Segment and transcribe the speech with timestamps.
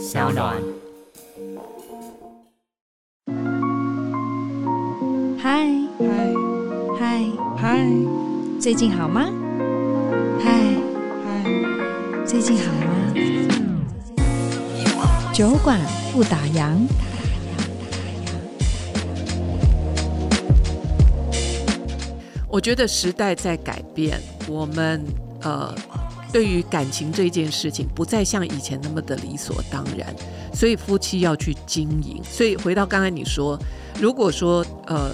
[0.00, 0.56] 小暖。
[5.38, 6.32] 嗨嗨
[6.98, 7.86] 嗨嗨，
[8.58, 9.28] 最近好吗？
[10.42, 10.74] 嗨
[11.22, 11.44] 嗨，
[12.24, 13.12] 最近好吗？
[15.34, 15.78] 酒馆
[16.14, 16.78] 不打烊。
[22.48, 25.04] 我觉得时代在改变，我们
[25.42, 25.74] 呃，
[26.32, 30.14] 对于感情这件事情，不再像以前那么的理所当然，
[30.54, 32.20] 所以夫妻要去经营。
[32.24, 33.58] 所以回到刚才你说，
[34.00, 35.10] 如果说呃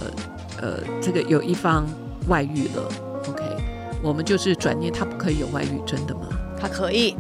[0.60, 1.86] 呃，这个有一方
[2.28, 2.88] 外遇了
[3.28, 3.42] ，OK，
[4.02, 6.28] 我们就是转念，他不可以有外遇，真的吗？
[6.60, 7.16] 他可以。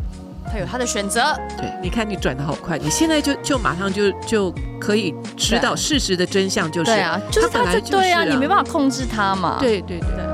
[0.48, 1.20] 他有他的选择，
[1.58, 10.25] 对，你看你转的好快，你现在就就马上就就可以知道事实的真相，就是对啊，就是他，他就是、啊、对啊，你没办法控制他嘛，对对对。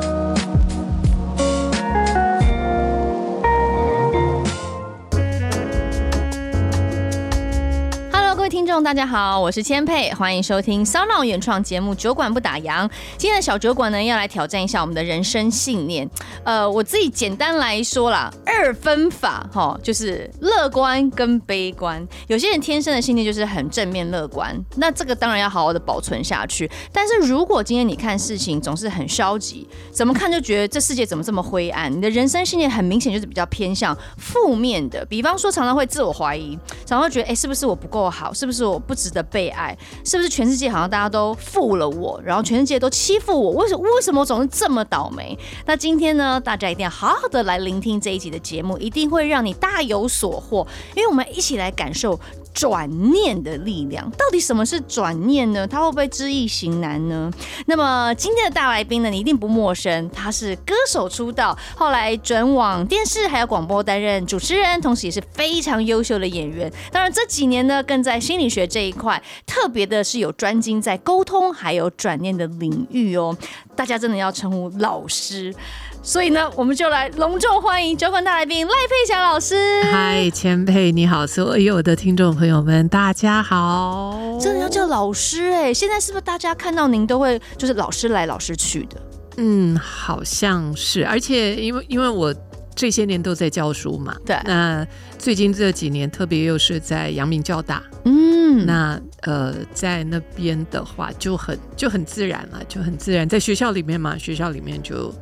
[8.72, 12.88] 众大家好，我是千佩，欢迎收听 SoundOn 原创节目《酒馆不打烊》。
[13.18, 16.08] 今天的小酒馆呢，要来挑战一下我们的人生信念。
[16.42, 22.02] 呃，我自己简单来说啦，二分法哈，就是乐观跟悲观。
[22.28, 26.70] 有些人天生的信念就是很正面乐观，那这个当然要好好的保存下去。
[26.90, 35.04] 但是如果今天你看事情总是很消极，怎么看就觉得这世界怎么这么灰暗，你的人生信念很明显就是比较偏向负面的。
[35.04, 38.32] 比方说，常常会自我怀疑，常常会觉得，哎，是不是我不够好？
[38.32, 39.76] 是不是我不值得被爱？
[40.04, 43.52] 是不是全世界好像大家都负了我，然后全世界都欺负我？
[43.52, 45.38] 为什么为什么我总是这么倒霉？
[45.66, 52.18] 那今天呢，大家一定要好好的来聆听这一集的节目，一定会让你大有所获，因为我们一起来感受。
[52.52, 55.66] 转念的力量，到底什么是转念呢？
[55.66, 57.30] 它会不会知易行难呢？
[57.66, 66.72] 那么今天的大来宾呢，你一定不陌生，他是歌手出道，后来转往电视还有广播担任主持人，同时也是非常优秀的演员。
[66.90, 73.36] 当然这几年呢，更在心理学这一块，特别的是有专精在沟通还有转念的领域哦。
[73.74, 75.54] 大家真的要称呼老师。
[76.04, 79.54] 所以呢，我们就来隆重欢迎酒馆大来宾赖佩霞老师。
[79.84, 84.36] 嗨，千佩你好，所有的听众朋友们，大家好。
[84.40, 89.00] 真的要叫老师哎，现在是不是大家看到您都会就是老师来老师去的？
[89.36, 91.06] 嗯，好像是。
[91.06, 92.34] 而且因为因为我
[92.74, 94.36] 这些年都在教书嘛，对。
[94.44, 94.84] 那
[95.20, 105.14] 最近这几年，特别又是在阳明交大，嗯，那呃在那边的话就很就很自然了，就很自然，在学校里面嘛，学校里面就。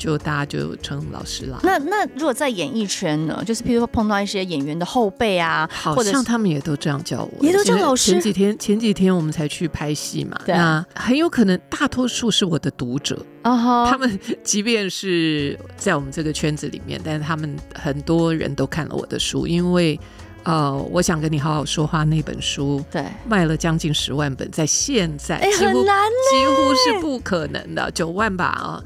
[0.00, 1.60] 就大家就称老师了。
[1.62, 3.44] 那那如果在演艺圈呢？
[3.46, 8.12] 就是譬如说碰到一些演员的后辈啊，好像他们也都这样叫我，也都叫老师。
[8.12, 13.50] 前几天前几天我们才去拍戏嘛，对啊，那很有可能大多数是我的读者哦。
[13.50, 13.90] Uh-huh.
[13.90, 20.00] 他们即便是在我们这个圈子里面，但是他们很多人都看了我的书，因为
[20.44, 28.82] 呃，我想跟你好好说话那本书，对，卖了将近十万本，在现在哎、欸、很难，几乎是不可能的，九万吧啊。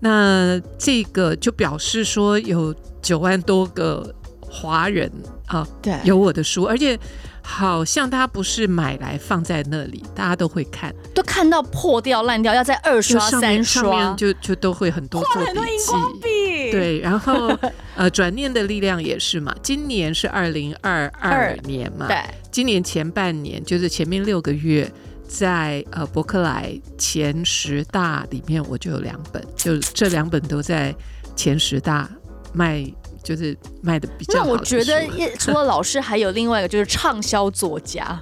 [0.00, 5.10] 那这个就表示说有九万多个华人
[5.46, 6.98] 啊，对，有我的书，而且
[7.42, 17.56] 好像他不是买来放在那里，大家都会看，都看到破掉烂掉，要在二刷三刷，就就都会很多做笔记，对，然后
[17.94, 21.56] 呃，转念的力量也是嘛，今年是二零二二。
[21.64, 22.18] 年嘛，对，
[22.50, 24.90] 今年前半年就是前面六个月。
[25.28, 30.94] 在呃伯克莱前十大里面，我就有两本，就这两本都在
[31.34, 32.08] 前十大
[32.52, 32.84] 卖，
[33.22, 34.46] 就是卖的比较好。
[34.46, 35.06] 那我觉得，
[35.38, 38.20] 除了老师，还有另外一个就是畅销作家。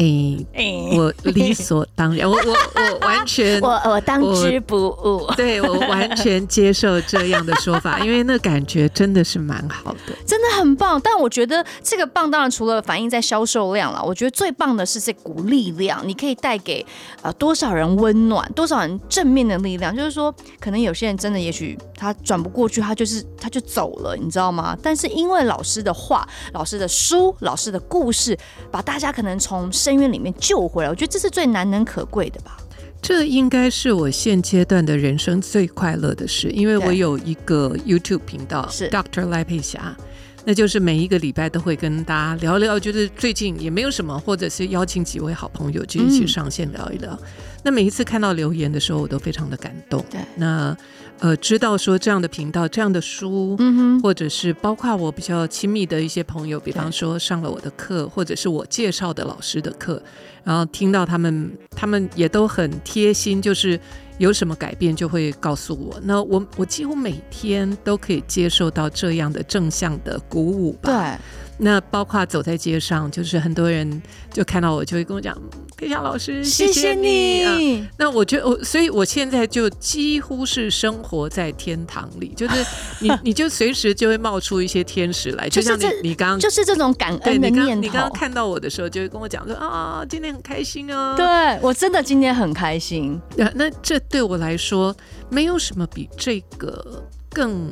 [0.00, 11.00] 哎、我理所当然，我我我完全， 我我当之不误， 对，我完全接受这样的说法， 因为那感觉真的是蛮好的，真的很棒。
[11.02, 16.84] 但我觉得这个棒，当然除了反映在销售量了，我觉得最棒的是这股力量，你可以带给
[17.22, 19.94] 呃多少人温暖，多少人正面的力量。
[19.94, 24.76] 就是说，可能有些人真的，也许他转不过去，他就是他就走了，你知道吗？
[24.82, 28.38] 但是因为老师的话、老师的书、老师的故事，
[28.70, 32.56] 把大家可能从深渊里面救回来，我觉得这是最难能可贵的吧。
[33.02, 39.28] 这应该是我现阶段的人生最快乐的事，因为我有一个 YouTube 频道，是 Dr.
[39.28, 39.96] 赖佩霞，
[40.44, 47.18] 那就是每一个礼拜都会跟大家聊聊，就是最近也没有什么，或者是邀请几位好朋友就一起上线聊一聊。
[47.62, 50.04] 那每一次看到留言的时候，我都非常的感动。
[50.10, 50.76] 对，那。
[51.22, 60.02] 呃，知道说这样的频道、这样的书，嗯哼，或者是包括我比较亲密的一些朋友，比方说上了我的课，或者是我介绍的老师的课，
[60.42, 63.78] 然后听到他们，他们也都很贴心，就是
[64.16, 66.00] 有什么改变就会告诉我。
[66.04, 70.90] 那我我几乎每天都可以接受到这样的正向的鼓舞吧。
[70.90, 71.18] 对。
[71.62, 74.02] 那包括走在街上，就是很多人
[74.32, 75.36] 就看到我，就会跟我讲
[75.76, 77.42] ：“佩霞老师，谢谢你。
[77.42, 82.64] 谢谢你”啊，那我觉得我，所以我现在就几乎是生活在天堂里，就是
[83.00, 87.80] 你，你就随时就会冒出一些天使来， 就像你，你刚刚就是这种感恩的念头。
[87.82, 91.26] 你刚刚看到我的时候，就会跟我讲说：“啊，今天很开心啊。”对，
[91.60, 93.20] 我真的今天很开心。
[93.36, 94.96] 那那这对我来说，
[95.28, 97.70] 没有什么比这个更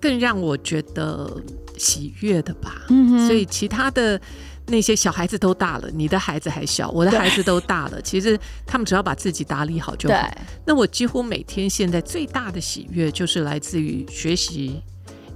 [0.00, 1.30] 更让我觉得。
[1.76, 4.20] 喜悦的吧，嗯，所以其他的
[4.66, 8.00] 那些小孩子都大了，你的孩子还小，我的孩子都大了。
[8.02, 10.14] 其实他们只要把自己打理好就好。
[10.14, 10.42] 对。
[10.64, 14.82] 那我几乎每天现在最大的喜悦就是来自于学习，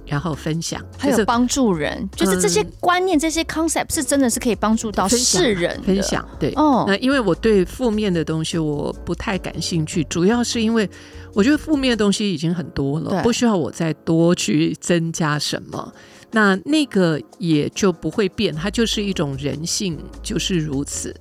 [0.05, 6.27] 然后分享，还有帮助人，就是这些观念、这些 concept 是真的是可以帮助到世人分，分享。
[6.37, 10.89] 对，哦，那因为我对负面的东西我不太感兴趣，主要是因为
[11.33, 15.93] 我觉得负面的东西已经很多了，不需要我再多去增加什么。
[16.31, 21.15] 那那个也就不会变，它就是一种人性，就是如此。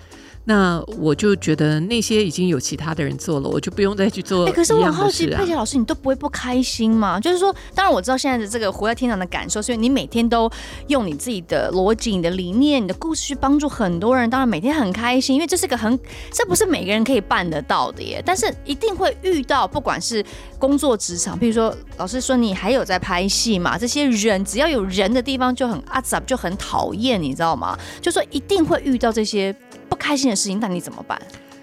[0.50, 4.46] 那我就觉得那些已经有其他的人做了，我就不用再去做、啊。
[4.48, 7.20] 哎、欸，可是我很好奇，佩奇老师，你都不会不开心吗？
[7.20, 10.50] 就是说，当然我知道现在的这个活在天堂的感受，所以你每天都
[10.88, 15.96] 用你自己的逻辑、你的理念、你的故事去帮助很多人，当然每天很开心，因为这是个很，
[16.32, 18.20] 这不是每个人可以办得到的耶。
[18.26, 20.24] 但是一定会遇到，不管是
[20.58, 27.78] 工作职场，比如说老师说你还有在拍戏嘛，这些人只要有人的地方就很阿杂，就很讨厌，你知道吗？
[28.02, 29.54] 就说一定会遇到这些。
[29.90, 31.20] 不开心的事情，那你怎么办？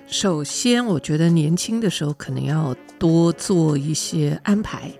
[0.07, 4.91] 首先，我觉得年轻的时候可能要多做一些安排，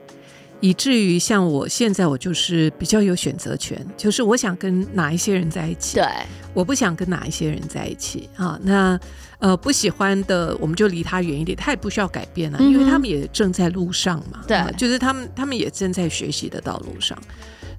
[0.59, 6.05] 以至于像我现在，我就是比较有选择权，就是我想跟哪一些人在一起，对，
[6.53, 8.59] 我不想跟哪一些人在一起啊。
[8.63, 8.99] 那
[9.39, 17.17] 呃，不喜欢的，我们就离他远一点，他也不需要改变啊，因为他们也正在路上嘛，对，就是他们，他们也正在学习的道路上。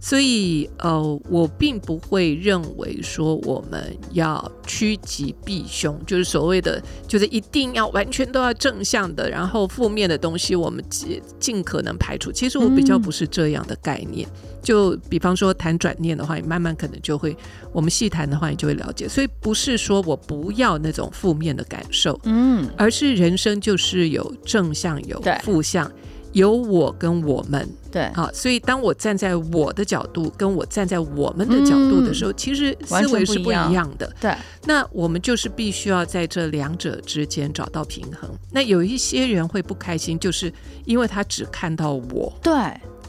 [0.00, 12.30] 所以，呃，我并不会认为说我们要趋吉避凶，就是所谓的，就是一定要完全都要正向的，然后负面的东西我们尽尽可能排除。
[12.30, 14.28] 其实我比较不是这样的概念。
[14.28, 17.36] 嗯、就比方说谈转念的话，你慢慢可能就会，
[17.72, 19.08] 我们细谈的话，你就会了解。
[19.08, 25.90] 所以不是说我不要那种负面的感受，嗯，而是人生就是有正向有负向。
[26.32, 34.12] 有我跟我们，对，好，所以当我站在我的角度，跟我站在我们的角度的时候，嗯、其实思维是不一样的。
[34.20, 34.34] 对，
[34.66, 38.30] 那我们就是必须要在这两者之间找到平衡。
[38.52, 40.52] 那有一些人会不开心，就是
[40.84, 42.52] 因为他只看到我，对，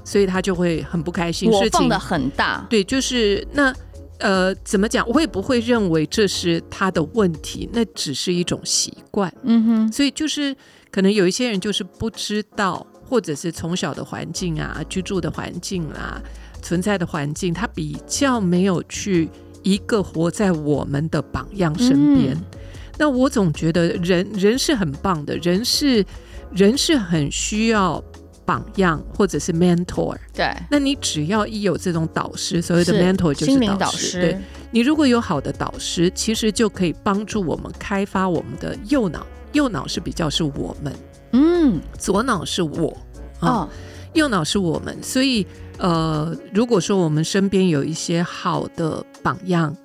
[0.05, 1.51] 所以他就会很不开心。
[1.51, 3.75] 我放的很大，对，就是那
[4.19, 5.07] 呃，怎么讲？
[5.09, 9.33] 我也不会认为这是他的问题，那只是一种习惯。
[9.43, 10.55] 嗯哼，所以就是
[10.89, 12.87] 可能有一些人就是不知道。
[13.09, 16.21] 或者是从小的环境啊，居住的环境啊，
[16.61, 19.27] 存在的环境，他比较没有去
[19.63, 22.35] 一个活在我们的榜样身边。
[22.35, 22.59] 嗯、
[22.97, 26.05] 那我总觉得人人是很棒的，人是
[26.53, 28.03] 人是很需要
[28.45, 30.15] 榜样或者是 mentor。
[30.33, 33.77] 对，那你只要一有这种导师，所谓的 mentor 就是导师。
[33.79, 34.21] 导师。
[34.21, 34.37] 对，
[34.71, 39.25] 你如果有好的导师，其实就可以帮助我们开发我们的右脑。
[39.53, 40.93] 右脑是比较是我们。
[41.31, 42.95] 嗯，左脑是我
[43.39, 43.69] 啊，哦、
[44.13, 45.45] 右脑是我们，所以
[45.77, 49.75] 呃，如果说我们身边有一些好的榜样，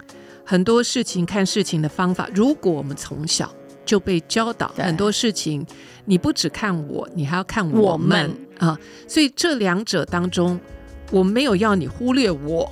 [0.45, 3.51] 很多事情看事情的方法，如果我们从小
[3.87, 5.67] 就被教导很多事情，
[6.05, 10.61] 你不只看我，你还要看我们，我们啊，所以这两者当中，
[11.11, 12.71] 我没有要你忽略我，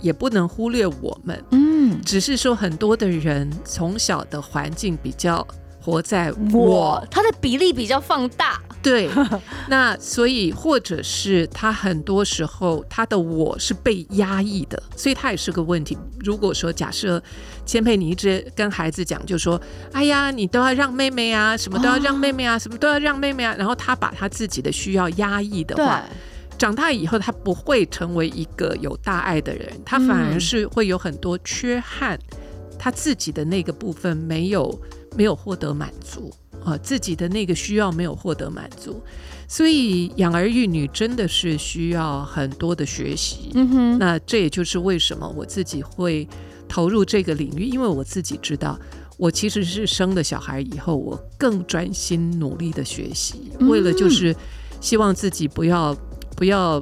[0.00, 5.46] 也不能忽略我们，嗯，只是说很多的人从小的环境比较。
[5.80, 9.08] 活在我，他的比例比较放大，对，
[9.70, 15.96] 那所以或者是他很多时候他的我是被压抑的，所以他也是个问题。
[16.18, 17.22] 如果说假设
[17.64, 19.58] 千佩你一直跟孩子讲，就说
[19.92, 26.16] 哎呀，你都要让妹妹啊，什么都要让妹妹啊，哦、什么都要让妹妹啊，然后他把他自己的需要压抑的话，对
[26.58, 32.36] 长大以后他不会成为一个有大爱的人，他反而是会有很多缺憾，嗯、
[32.78, 34.78] 他自己的那个部分没有。
[35.16, 36.30] 没有获得满足
[36.62, 39.02] 啊，自己的那个需要没有获得满足，
[39.48, 43.50] 所以养儿育女真的是需要很多的学习。
[43.54, 46.28] 嗯哼，那这也就是为什么我自己会
[46.68, 48.78] 投入这个领域，因为我自己知道，
[49.16, 54.36] 我其实是生了小孩以后，我更专心努力的学习，为了就是
[54.78, 55.96] 希望自己不要
[56.38, 56.80] 不要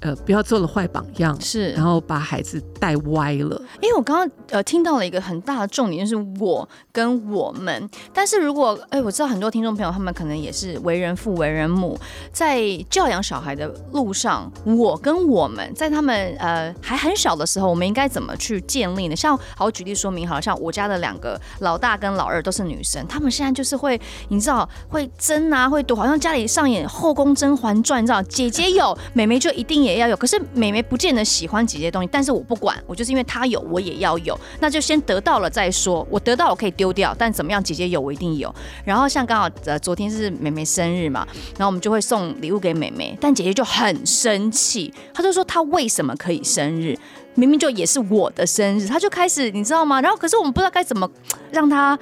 [0.00, 3.62] 呃不要做了坏榜样，是，然后把孩子带歪了。
[3.80, 7.88] 因为我刚刚呃听到了一个很大的重点，就是我跟我们。
[8.12, 11.96] 但是如果哎，我知道很多听众朋友他们可能也是为人父、为人母，
[12.32, 12.60] 在
[12.90, 19.14] 教养小孩的路上，我跟我们在他们呃还很小的时候，我们应该怎么去建立呢？
[19.14, 30.16] 像好，举例说明好，像我家的两个老大跟老二都是女生，他们现在就是会，你知道会争啊，会赌，好像家里上演《后宫甄嬛传》，你知道姐姐有，妹妹就一定也要有。
[30.16, 36.06] 可是妹妹不见得喜欢姐姐的东西，但是我不管，我就是因为他有，我也要有，那就先得到了再说。
[36.10, 38.54] 我得到我可以丢掉，但怎么样，姐姐有我一定有。
[38.84, 41.26] 然后像刚好呃昨天是妹妹生日嘛，
[41.58, 46.96] 然后我们就会送礼物给妹妹，但姐姐就很生气，她就说她为什么可以生日，
[47.34, 50.00] 明明就也是我的生日，她就开始你知道吗？
[50.00, 51.08] 然后可是我们不知道该怎么
[51.50, 51.98] 让她。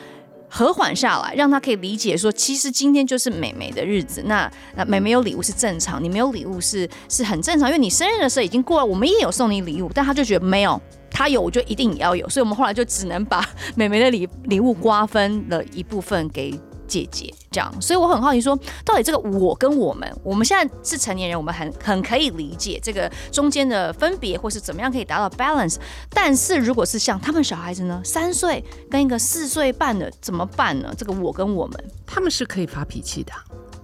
[0.51, 4.23] 和缓下来，让他可以理解说，其实今天就是美美的日子。
[4.27, 10.81] 那那美美有礼物是正常，你没有礼物是是很正常，因为你生日的时候已经过了，我们也有送你礼物，但他就觉得没有，
[11.11, 16.59] 他有我就一定也要有，所以我们后来就只能把美美的礼礼物瓜分了一部分给。
[16.91, 25.77] 姐姐这样，所以我很好奇说，到底这个我跟我们，我们现在是成年人，我们很很可以理解这个中间的分别，或是怎么样可以达到 balance。
[26.11, 30.93] 但是如果是像他们小孩子呢，三岁跟一个四岁半的怎么办呢？
[30.99, 33.33] 这个我跟我们，他们是可以发脾气的，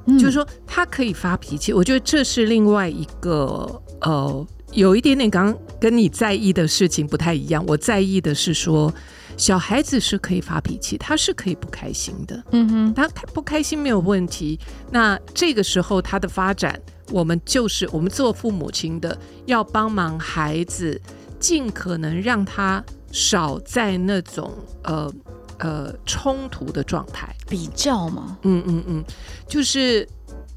[0.07, 1.73] 嗯、就是说他可以发脾气。
[1.73, 7.65] 我觉得这是另外一个呃，有一点点刚刚跟你在意的事情不太一样。
[7.69, 8.93] 我在意的是说。
[9.37, 12.43] 小孩子是可以发脾气，他是可以不开心的。
[12.53, 14.59] 嗯哼，他不开心没有问题。
[14.91, 21.01] 那这个时候他的发展，我们就是我们做父母亲的，要帮忙孩子，
[21.39, 24.51] 尽可能让他少在那种
[24.85, 25.13] 呃
[25.59, 27.35] 呃冲突的状态。
[27.47, 28.39] 比较吗？
[28.43, 29.05] 嗯嗯嗯，
[29.47, 30.09] 就是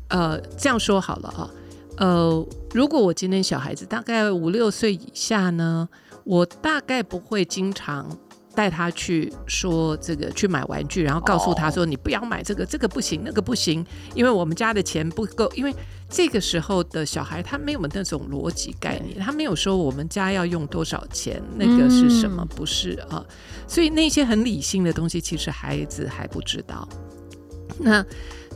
[0.08, 1.50] 呃这样说好了啊。
[1.98, 5.90] 呃，如果我今天小孩子大概五六岁以下呢，
[6.24, 8.10] 我大概不会经常。
[8.56, 15.74] 带他去说这个去买玩具，然后告诉他说：“你不要买这个，这个不行，那个不行，因为我们家的钱不够。”因为
[16.10, 22.44] 这个时候的小孩他没有那种逻辑概念，他没有说我们家要用多少钱，那个是什么？
[22.56, 23.24] 不是啊，
[23.68, 26.88] 所以那些很理性的东西，其实孩子还不知道。
[27.78, 28.04] 那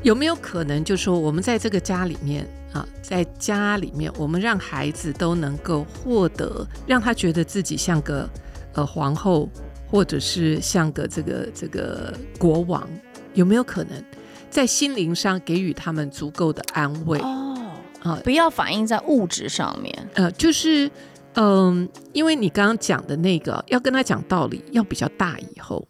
[0.01, 8.27] 有没有可能，就说我们在这个家里面啊，在家里面，我们让孩子都能够获得，让他觉得自己像个
[8.73, 9.47] 呃皇后。
[9.93, 12.89] 或者是像个这个这个国王，
[13.35, 14.03] 有没有可能
[14.49, 17.19] 在心灵上给予他们足够的安慰？
[17.19, 17.55] 哦，
[18.01, 19.95] 啊，不要反映在物质上面。
[20.15, 20.89] 呃，就是，
[21.35, 25.87] 嗯，因为你刚刚讲的那个，要跟他讲道理，要比较大以后，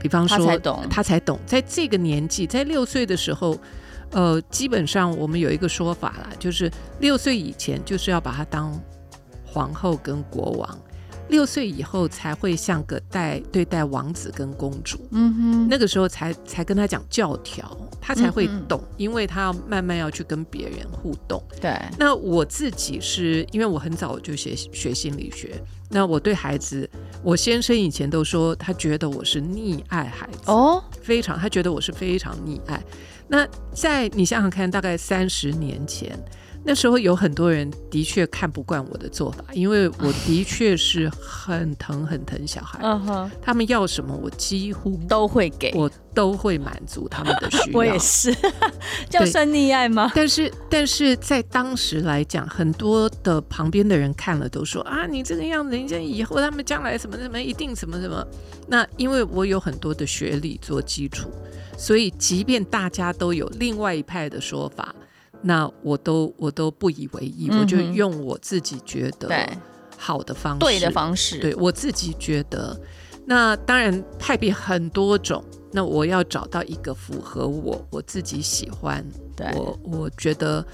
[0.00, 3.54] 比方说他才懂，他才懂，在这个年纪，在六岁的时候，
[4.12, 8.72] 呃，基本上我们有一个说法啦，就是六岁以前就是要把他当
[9.44, 10.78] 皇后跟国王。
[11.32, 21.42] 六岁以后才会像个待对待王子跟公主，嗯哼，那个时候才才跟他讲教条，他才会懂，嗯、因为他要慢慢要去跟别人互动。
[21.58, 25.58] 对，那我自己是因为我很早就学学心理学，
[25.88, 26.88] 那我对孩子，
[27.22, 32.80] 我先生以前都说他觉得我是溺爱孩子哦，非常，他觉得我是非常溺爱。
[33.26, 36.16] 那在你想想看，大概三十年前。
[36.64, 47.78] 那时候有很多人的确看不惯我的做法，因为我的确是很疼很疼小孩，嗯哼，他们要什么我几乎都会给，我都会满足他们的需 要。
[47.78, 48.32] 我也是，
[49.10, 50.12] 这样算溺爱吗？
[50.14, 58.24] 但是，但是在当时来讲，很多的旁边的人看了都说啊，你这个样子，人家以后他们将来什么什么一定什么什么。
[58.68, 61.28] 那因为我有很多的学历做基础，
[61.76, 64.94] 所以即便大家都有另外一派的说法。
[65.42, 69.28] 那我都我都不以为意，嗯、我就用我自己觉得
[69.98, 72.78] 好的方式，对的方式，对我自己觉得。
[73.24, 79.04] 那当然派别很多种，那我要找到一个符合我我自己喜欢，
[79.36, 80.64] 对我我觉得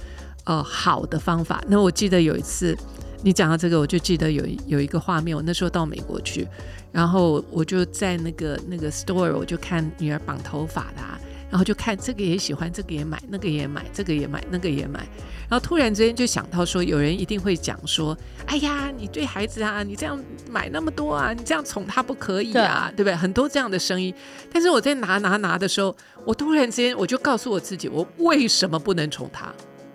[0.45, 1.63] 呃好的方法。
[1.69, 2.75] 那我记得有一次
[3.23, 6.49] 你讲到这个，我就记得有有一个画面，我那时候到美国去，
[6.91, 11.21] 然后我就在那个那个 store，我就看女儿绑头发的啊。
[11.51, 15.01] 然后就看这个也喜欢，这个也买，那个也买，这个也买，那个也买。
[15.49, 24.13] 然后突然之间就想到说，有人一定会讲说：“哎呀，你对孩子啊，你这样买那么多啊，你这样宠他不可以啊，对，对不对？”很多这样的声音。
[24.53, 29.51] 但是我在拿拿拿的时候，我突然之间我就告诉我自己：我为什么不能宠他？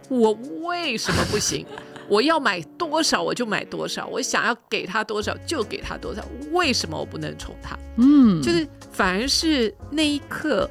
[0.10, 0.34] 我
[0.64, 1.64] 为什么不行？
[2.10, 6.26] 我要买多少我就买多少，我想要给他多少就给他多少。
[6.52, 7.78] 为什么我不能宠他？
[7.98, 10.68] 嗯，就是反而是那一刻。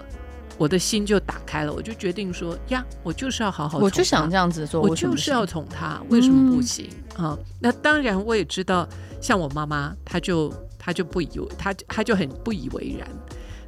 [0.62, 7.38] 我的心就打开了，我就决定说呀，我就是要好好，我就想这样子做，我就是要宠他，为什么不行啊、嗯？
[7.58, 8.88] 那当然，我也知道
[9.20, 13.08] 像我妈妈，她就她就不以为她她就很不以为然。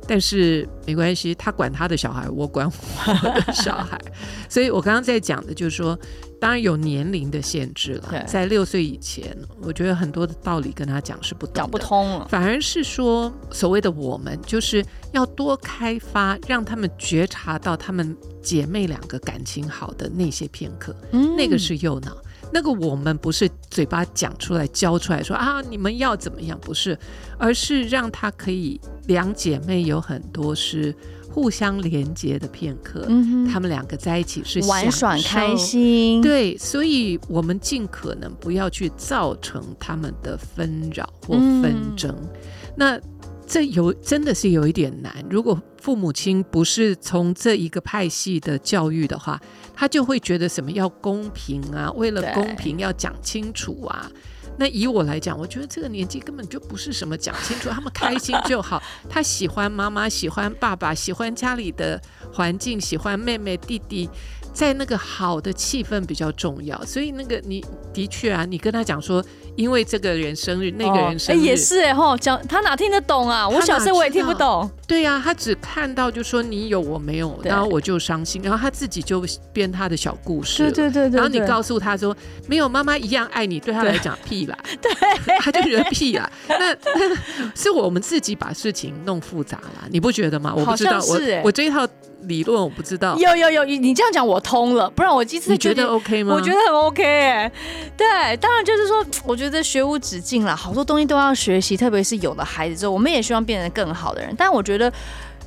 [0.06, 4.00] 但是没关系，他管他的小孩，我管我的小孩。
[4.48, 5.98] 所以我刚刚在讲的就是说，
[6.40, 8.24] 当然有年龄的限制了。
[8.26, 12.28] 在六岁以前，我觉得很多的道理跟他讲是不讲不通了。
[12.28, 22.16] 反而是说，所谓的我们就是要多开发，让他们觉察到他们姐妹两个感情好的那些片刻，嗯、那个是右脑。
[22.52, 26.58] 那个我们不是嘴巴讲出来教出来说啊，你们要怎么样？
[26.60, 26.98] 不是，
[27.38, 30.94] 而是让他可以两姐妹有很多是
[31.32, 42.10] 互相连接的片刻，嗯，他们两个在一起是玩耍开心，对，所以我们尽可能不要去造成他们的纷扰或纷争。
[42.12, 42.28] 嗯、
[42.76, 43.00] 那
[43.46, 49.40] 这有真的是有一点难，如果父母亲不是从这一个派系的教育的话。
[49.76, 54.08] 他就会觉得什么要公平啊，为了公平要讲清楚啊。
[54.56, 58.80] 那以我来讲，我觉得这个年纪根本就不是什么讲清楚，他们开心就好。
[59.10, 62.00] 他喜欢妈妈，喜欢爸爸，喜欢家里的
[62.32, 64.08] 环境，喜欢妹妹弟弟。
[64.54, 69.22] 在那个好的气氛比较重要，所以那个你的确啊，你跟他讲说，
[69.56, 73.48] 因为这个人生日，那个人生日、哦欸、也是哎吼，讲他哪听得懂啊？
[73.48, 74.70] 我小时候我也听不懂。
[74.86, 80.62] 对呀、啊，他只看到就说你有我没有， 然后我就伤心，然后他自己就编他的小故事。
[80.62, 84.56] 对对对，对，对，然后你告诉他说没有妈妈一样爱你，对他来讲屁啦。
[84.80, 84.92] 对，
[85.42, 86.30] 他就觉得屁啦。
[86.48, 90.54] 那那是我们自己把事情弄复杂了，你不觉得吗？
[90.56, 91.84] 我不知道，我我这一套。
[92.26, 96.34] 理论我不知道，有有有，你这样讲我通了，不然我第一次觉得，OK 吗？
[96.34, 97.50] 我觉得很 OK 哎，
[97.96, 104.34] 对，当然就是说，我觉得学无止境了，好多东西都要学习，特别是有了孩子之后，我们也希望变成更好的人。
[104.36, 104.92] 但我觉得，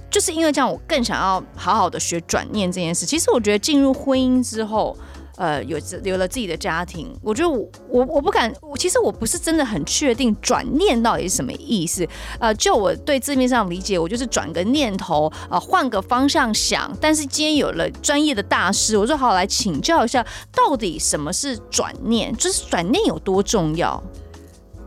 [0.09, 3.05] 就是因为这样，我更想要好好的学转念这件事。
[3.05, 4.97] 其实我觉得进入婚姻之后。
[5.37, 12.05] 呃，有有了自己的家庭，我觉得我我我不敢，其实我不是真的很确定转念到底是什么意思。
[12.39, 16.91] 呃，就我对字面上理解，我就是转个念头，呃，换个方向想。
[16.99, 22.35] 但是今天有了专业的大师，我就好好来请教一下，到底什么是转念？
[22.35, 24.03] 就是转念有多重要？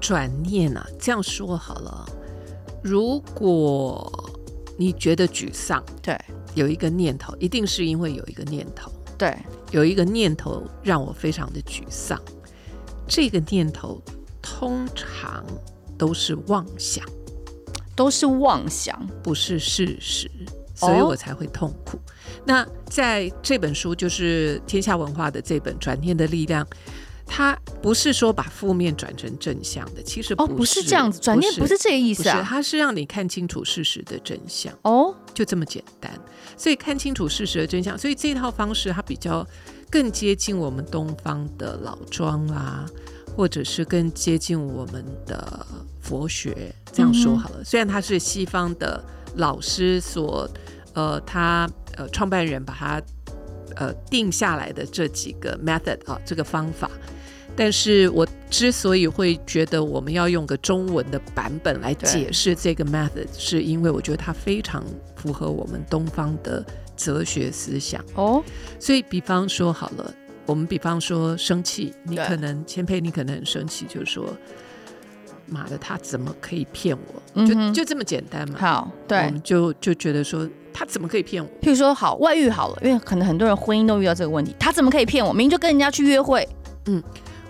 [0.01, 2.07] 转念啊，这样说好了，
[2.83, 4.31] 如果
[4.77, 6.19] 你觉得沮丧，对，
[6.55, 8.91] 有一个念头，一定是因为有一个念头。
[9.19, 9.37] 对，
[9.71, 12.21] 有一个念头让我非常的沮丧，
[13.07, 14.03] 这个念头
[14.43, 15.45] 通常
[15.97, 17.05] 都是妄想，
[17.95, 20.31] 都是妄想，不是事实，
[20.75, 21.97] 所以我才会痛苦。
[21.97, 22.01] 哦、
[22.45, 26.65] 那在这本书，就是天下文化的这本《转念的力量》。
[27.33, 36.11] 他不是说把负面转成正向的，其实不是，哦，不是这样子，转念不是这个意思啊，他是让你看清楚事实的真相哦，就这么简单。
[36.57, 39.47] 所以看清楚事实的真相，所以这套方式它比较
[39.89, 42.85] 更接近我们东方的老庄啦，
[43.37, 45.65] 或者是更接近我们的
[46.01, 46.75] 佛学。
[46.93, 49.03] 这样说好了，嗯、虽然他是西方的
[49.37, 50.51] 老师所
[50.95, 53.01] 呃，他呃创办人把他
[53.77, 56.91] 呃定下来的这几个 method 啊，这个方法。
[57.57, 64.83] 但是我之所以会觉得我们要用个中文的版本来解释这个 method，是因为我觉得它非常
[65.15, 66.65] 符合我们东方的
[66.97, 68.43] 哲学思想哦。
[68.79, 70.15] 所以，比方说好了，
[70.47, 74.27] 我们比方说生气，你可能千佩，你可能很生气，就是说，
[75.47, 77.23] 妈的，他怎么可以骗我？
[77.35, 78.59] 嗯、就就这么简单嘛。
[78.59, 81.49] 好，对，我们就就觉得说，他怎么可以骗我？
[81.61, 85.31] 譬如说，好，外遇好了，因为可能很多人婚姻都遇到这个问题，他怎么可以骗我？
[85.33, 86.49] 明明就跟人家去约会，
[86.87, 87.03] 嗯。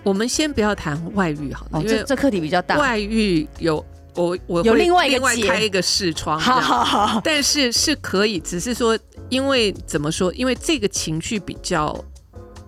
[0.02, 2.78] 我们先不要谈外遇好了，哦、因为这课题比较大。
[2.78, 3.84] 外遇有
[4.14, 7.20] 我我有另外另外开一个视窗，好好好。
[7.22, 10.32] 但是是可以，只是说因为怎么说？
[10.32, 11.94] 因为这个情绪比较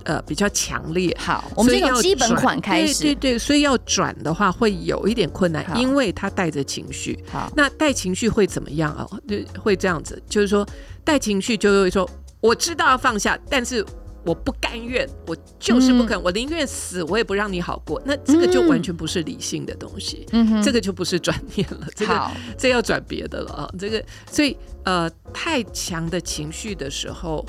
[0.05, 1.16] 呃比较强烈。
[1.18, 3.05] 好，我们从基本款开始。
[3.05, 7.18] 对对对，所以要转的话会有一点困难，因为他带着情绪。
[7.33, 9.09] 好，那带情绪会怎么样啊？
[9.27, 10.66] 就会这样子，就是说
[11.03, 12.09] 带情绪就会说
[12.40, 13.85] 我知道要放下，但是。
[14.25, 18.01] 我不甘愿，我就是不肯，嗯、我宁愿死，我也不让你好过。
[18.05, 23.71] 那这个就完全不是理性的东西，嗯、这个就不是转念了，这个这要转别的了啊。
[23.79, 27.45] 这个所以呃，太强的情绪的时候，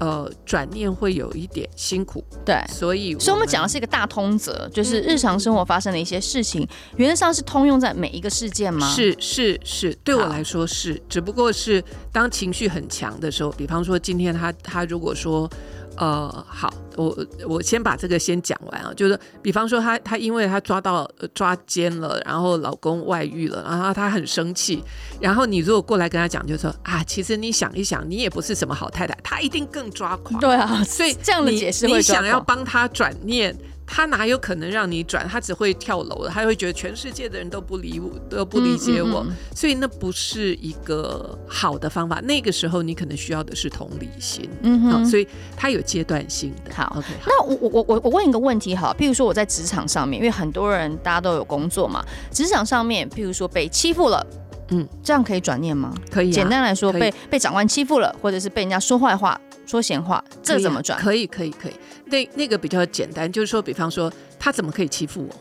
[0.00, 2.24] 呃，转念会有一点辛苦。
[2.44, 8.88] 对，所以所以我们讲的是一个大通则，就是日常生活发生的一些事情，嗯、原则上是通用在每一个事件吗？
[8.88, 15.48] 是是是，对我来说是，只不过是当情绪很强的时候，比方说今天他他如果说。
[15.96, 17.16] 呃，好，我
[17.48, 24.82] 我先把这个先讲完啊，就是比方说她她因为她抓到抓奸了，然后老公外遇了，然后她很生气，
[25.20, 30.38] 然后你如果过来跟她讲，就说啊，其实你想一想，你也不是什么好太太，她一定更抓狂。
[30.40, 33.56] 对啊，所以这样的解释，你想要帮她转念。
[33.86, 35.26] 他哪有可能让你转？
[35.28, 42.20] 他只会跳楼了，他会觉得全世界的人都不理我，都不理解我，嗯嗯嗯，所以那不是一个好的方法。
[42.22, 46.74] 那个时候你可能需要的是同理心，嗯哼，所以他有阶段性的。
[46.74, 54.26] 好，OK，好，那我我我我问一个问题，哈，譬如说我在职场上面，因为很多人大家都有工作嘛，职场上面，譬如说被欺负了，
[54.70, 55.94] 嗯，这样可以转念吗？
[56.10, 59.40] 可以、啊，简单来说，被被长官欺负了，或者是被人家说坏话。
[59.66, 60.98] 说闲话，这怎么转？
[61.00, 61.72] 可以，可以，可以。
[62.06, 65.34] 那那个比较简单，就是说，比方说，他怎么可以欺负我？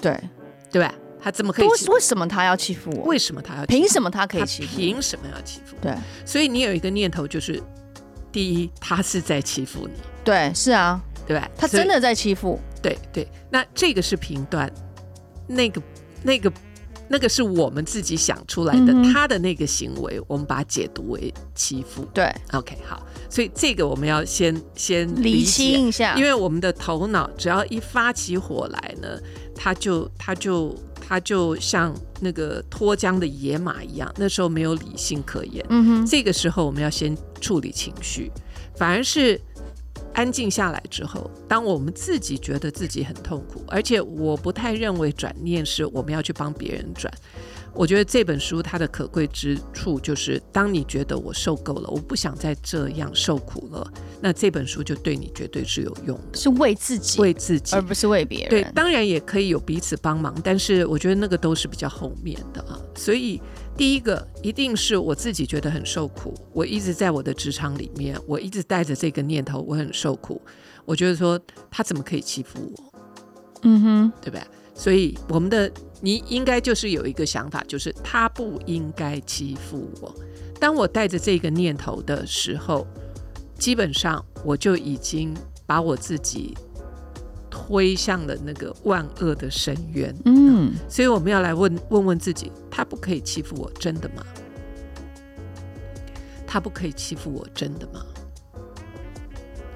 [0.00, 0.18] 对，
[0.70, 0.94] 对吧？
[1.20, 1.68] 他怎么可以？
[1.88, 3.04] 为什么他要欺负我？
[3.04, 3.64] 为什么他要？
[3.66, 4.76] 凭什么他可以欺负？
[4.76, 5.76] 凭什么要欺负？
[5.80, 5.94] 对。
[6.26, 7.62] 所以你有一个念头，就是
[8.30, 9.94] 第一，他是在欺负你。
[10.22, 11.48] 对，是啊，对吧？
[11.56, 12.60] 他真的在欺负。
[12.82, 13.26] 对对。
[13.50, 14.70] 那这个是评断，
[15.46, 15.82] 那个
[16.22, 16.52] 那个。
[17.12, 22.06] 那个是我们自己想出来的，嗯、他的那个行为，我们把它解读为欺负。
[22.14, 29.08] 对，OK，好，所以这个我们要先先理清一下，因为我们的头脑只要一发起火来呢，
[29.54, 30.74] 他就他就
[31.06, 35.62] 他就像那个脱缰的野马一样，那时候没有理性可言。
[35.68, 38.32] 嗯哼，这个时候我们要先处理情绪，
[38.74, 39.38] 反而是。
[40.14, 47.12] 安静下来之后，当我们自己觉得自己很痛苦，而且我不太认为转念是我们要去帮别人转。
[47.74, 58.50] 我觉得这本书它的可贵之处就是，当你觉得我受够了，我不想再这样受苦了，那这本书就对你绝对是有用的，是为自己，为自己，而不是为别人。
[58.50, 63.40] 对，当然也可以有彼此帮忙，但是我觉得那个都是比较后面的啊，所以。
[63.76, 70.40] 第一个一定是我自己觉得很受苦，我一直在我的职场里面，我一直带着这个念头，我很受苦。
[70.84, 73.00] 我觉得说他怎么可以欺负我？
[73.62, 74.46] 嗯哼，对吧？
[74.74, 80.14] 所以我们的你应该就是有一个想法，就是他不应该欺负我。
[80.60, 82.86] 当我带着这个念头的时候，
[83.58, 85.34] 基本上我就已经
[85.66, 86.54] 把我自己。
[87.54, 90.10] 推向了那个万恶的深渊。
[90.24, 94.24] 嗯，嗯，所以我们要来问问问自己：他不可以欺负我，真的吗？
[96.46, 98.02] 他不可以欺负我，真的吗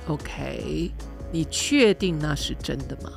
[0.09, 0.91] ？OK，
[1.31, 3.13] 你确定那是真的吗？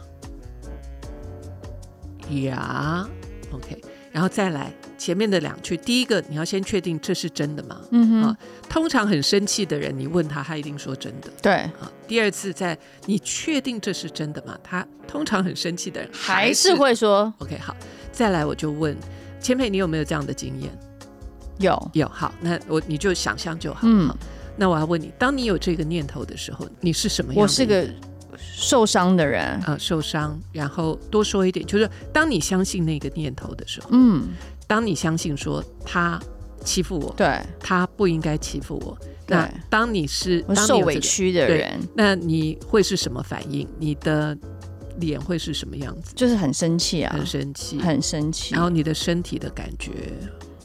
[2.42, 3.10] 呀
[3.54, 4.74] ，OK，然后再来。
[5.00, 7.80] 前面的两句，第一个你要先确定这是真的吗？
[7.92, 8.38] 嗯哼，啊，
[8.68, 11.32] 通常很生气的人，你问他，他一定说真的。
[11.42, 14.60] 对，啊，第二次在你确定这是真的吗？
[14.62, 17.34] 他通常很生气的人还是会说。
[17.38, 17.74] OK，好，
[18.12, 18.94] 再来我就问
[19.40, 20.70] 千佩，你有没有这样的经验？
[21.60, 22.08] 有，有。
[22.10, 23.82] 好，那我你就想象就好。
[23.84, 24.14] 嗯，
[24.56, 27.42] 那我要问你，当你有这个念头的时候，你是什么样？
[27.42, 27.88] 我是个
[28.38, 29.44] 受伤的人。
[29.64, 30.40] 啊，受伤。
[30.54, 34.30] 然后多说一点，就是当你相信那个念头的时候，嗯。
[34.68, 36.22] 当你相信说他
[36.64, 38.96] 欺负我，对，他不应该欺负我。
[39.26, 43.68] 那当你是受委屈的人，那你会是什么反应？
[43.80, 44.38] 你的
[45.00, 46.14] 脸会是什么样子？
[46.16, 48.54] 就是很生气啊，很生气，很生气。
[48.54, 49.92] 然后你的身体的感觉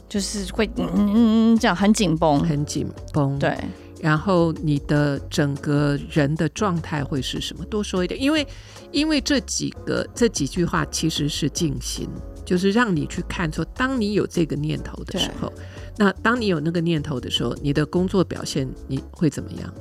[0.09, 1.12] 就是会嗯嗯
[1.55, 3.38] 嗯这样很紧绷，很紧绷。
[3.38, 3.57] 对，
[4.01, 7.64] 然后你的整个人的状态会是什么？
[7.64, 8.47] 多说一点，因为
[8.92, 12.09] 因为这几个这几句话其实是静心。
[12.47, 15.51] 就是让你去看，说当你有这个念头的时候，
[15.97, 19.75] 那当你有那个念头的时候，你的工作表现你会怎么样？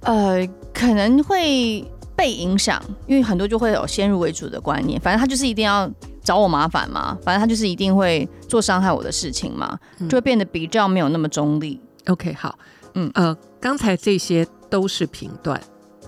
[0.00, 1.88] 呃，可能会
[2.20, 5.90] 被影响，因为很多就会有先入为主的观念，反正他就是一定要
[6.22, 11.80] 找我麻烦嘛，反正他就是一定会做伤害我的事情嘛，就会变得比较没有那么中立。
[12.04, 12.58] 嗯、OK，好，
[12.92, 15.58] 嗯呃，刚才这些都是评断，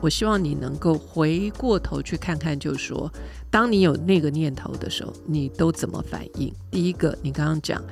[0.03, 3.11] 我希望你能够回过头去看看，就是说。
[3.51, 6.53] 当你有那个念头的时候，你都怎么反应？
[6.71, 7.83] 第一个，你刚刚讲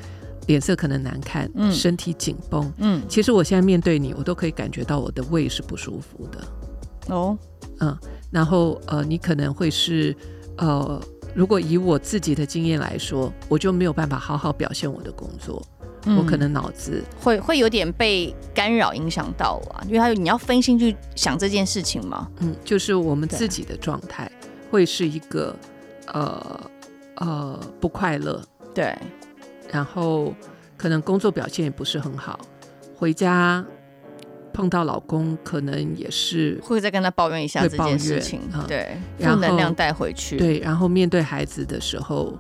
[0.46, 7.14] 脸色可能难看，嗯、身体紧绷，嗯，其实我现在面对你，我都可以感觉到我的胃是不舒服的。
[7.14, 7.36] 哦，
[7.80, 7.98] 嗯，
[8.30, 10.14] 然后呃，你可能会是
[10.56, 11.02] 呃，
[11.34, 15.62] 如果以我自己的经验来说，我就没有办法好好表现我的工作，
[16.06, 22.28] 嗯、我可能脑子会会有点被干扰影响到啊，因为还有你要分心去想这件事情嘛。
[22.38, 24.30] 嗯，就是我们自己的状态。
[24.70, 25.52] 会是一个
[26.12, 26.60] 呃
[27.16, 28.40] 呃不快乐，
[28.72, 28.96] 对，
[29.68, 30.32] 然后
[30.76, 32.38] 可能工作表现也不是很好，
[32.94, 33.66] 回家
[34.52, 42.32] 碰到老公可能也是会再跟他抱怨一下这件事情，嗯、对，负能量带回去，对，然后面对孩子的时候，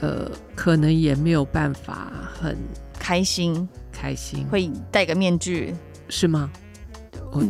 [0.00, 2.56] 呃，可能也没有办法很
[2.98, 4.46] 开心，开心。
[4.50, 5.74] 会戴个面具，
[6.08, 6.50] 是吗？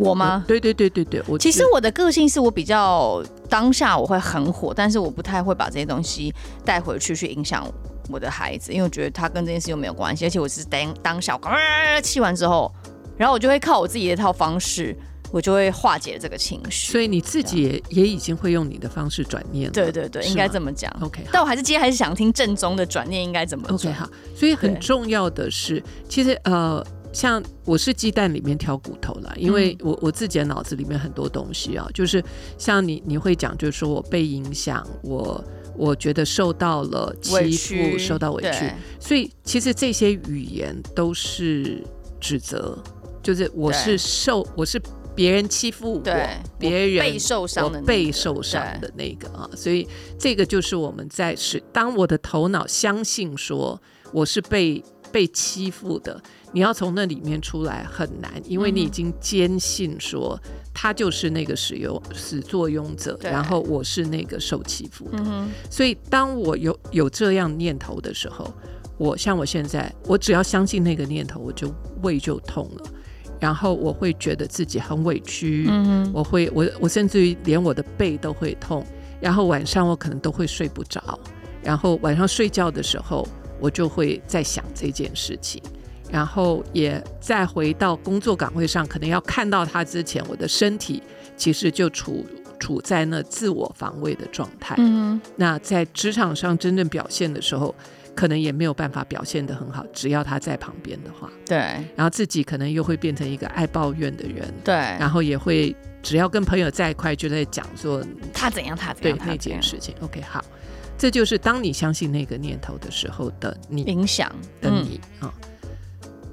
[0.00, 0.42] 我吗？
[0.48, 6.34] 对对对对对，我其实我的个性是我比较当下我会很火，但是我不太会把这些东西
[6.64, 7.70] 带回去去影响
[8.08, 11.38] 我的孩子，因为我觉得他跟这件事又没有关系，而且我是当当下，
[12.02, 12.72] 气完之后，
[13.16, 14.96] 然后我就会靠我自己的一套方式，
[15.30, 16.92] 我就会化解这个情绪。
[16.92, 19.72] 所以你自己也也已经会用你的方式转念了。
[19.72, 20.90] 对对对，应该这么讲。
[21.00, 23.90] OK，但我还是今天还是想听正宗的转念应该怎么做。
[23.90, 24.08] OK，好。
[24.36, 26.84] 所以很重要的是，其实呃。
[27.14, 32.20] 像我是鸡蛋里面挑骨头了，因为我我自己的脑子里面很多东西啊，就是
[32.58, 35.44] 像你你会讲，就是说我被影响，我
[35.76, 41.80] 我觉得受到了欺负，受到委屈，所以其实这些语言都是
[42.20, 42.76] 指责，
[43.24, 44.80] 就是我是受我是
[45.14, 46.02] 别人欺负我，
[46.58, 53.80] 别人被受伤的被受伤的那个啊，所以这个就是我们在是当我的头脑相信说
[54.12, 56.20] 我是被被欺负的。
[56.52, 60.40] 你要从那里面出来很难，因为你已经坚信说
[60.72, 65.18] 他就是那个使用始作俑者，然后我是那个受欺负的。
[65.68, 68.54] 所以当我有有这样念头的时候，
[68.96, 72.84] 我像我现在，我只要相信那个念头，我就胃就痛了，
[73.40, 75.68] 然后我会觉得自己很委屈，
[76.12, 78.84] 我会我我甚至于连我的背都会痛，
[79.20, 81.18] 然后晚上我可能都会睡不着，
[81.62, 83.26] 然后晚上睡觉的时候，
[83.60, 85.62] 我就会在想这件事情。
[86.12, 91.02] 然后也再回到工作岗位上，可能要看到他之前，我的身体
[91.36, 92.24] 其实就处
[92.60, 94.76] 处在那自我防卫的状态。
[94.78, 97.74] 嗯，那在职场上真正表现的时候，
[98.14, 99.84] 可能也没有办法表现得很好。
[99.92, 101.56] 只要他在旁边的话，对。
[101.96, 104.74] 然后自己可能又会变成一个爱抱怨的人，对。
[104.74, 109.94] 然后也会只要跟朋友在一块，就在讲说他怎样，他怎样，对那件事情。
[110.00, 110.44] OK，好，
[110.96, 115.32] 这就是当你相信那个念头的时候的你影响的你啊。
[115.42, 115.50] 嗯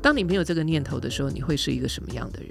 [0.04, 2.50] 当你没有这个念头的时候，你会是一个什么样的人？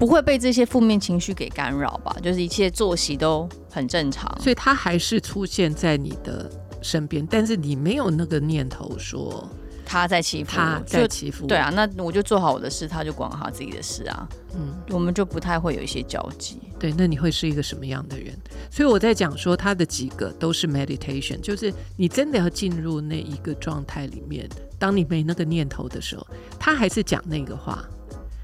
[0.00, 2.12] 不会被这些负面情绪给干扰吧？
[2.20, 6.50] 就是一切作息都很正常，所以他还是出现在你的
[6.82, 9.48] 身边，但是你没有那个念头说
[9.84, 11.46] 他在欺负，他在欺负。
[11.46, 14.28] 对啊，那我就做好我的事，他就管好他自己的事啊。
[14.54, 16.60] 嗯，我们就不太会有一些交集。
[16.78, 18.36] 对，那你会是一个什么样的人？
[18.70, 24.48] 所以我在讲说，他的几个都是 meditation，就是你真的要进入那一个状态里面。
[24.78, 26.26] 当你没那个念头的时候，
[26.58, 27.84] 他还是讲那个话，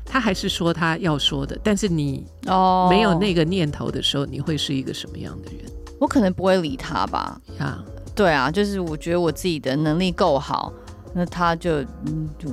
[0.04, 1.58] 他还是说他要说的。
[1.64, 5.70] 但是你哦没有那个念头的时候，你会是一个什么样的人？
[5.98, 7.40] 我可能不会理他吧。
[7.58, 7.84] 啊，
[8.18, 10.72] 对啊，就是我觉得我自己的能力够好，
[11.14, 11.84] 那他就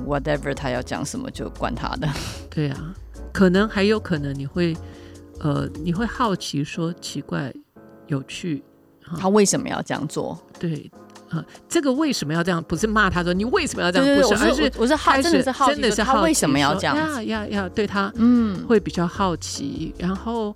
[0.06, 2.08] whatever 他要讲什么就管他的。
[2.48, 2.94] 对啊，
[3.32, 4.76] 可能还有可能你会
[5.40, 7.52] 呃你会好奇说奇怪
[8.06, 8.62] 有趣，
[9.18, 10.38] 他为什么要这样做？
[10.58, 10.88] 对。
[11.28, 12.62] 啊，这个为什么要这样？
[12.62, 14.16] 不是骂他说你为什么要这样？
[14.16, 16.96] 不是，我是，而是我是好，真的是好奇，真的是好奇，他为什么要这样？
[16.96, 19.92] 要要要对他，嗯，会比较好奇。
[19.98, 20.54] 然后，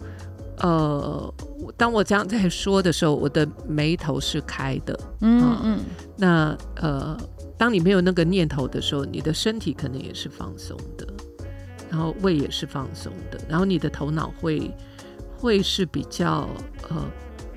[0.61, 1.35] 呃，
[1.77, 5.79] 当我这样在说的时候，我的眉头是开的，嗯嗯。
[6.17, 7.17] 那呃，
[7.57, 11.07] 当你没有那个念头的时候，你的身体可能也是放松的，
[11.91, 14.71] 然后胃也是放松的，然后你的头脑会
[15.37, 16.49] 会是比较
[16.89, 17.05] 呃，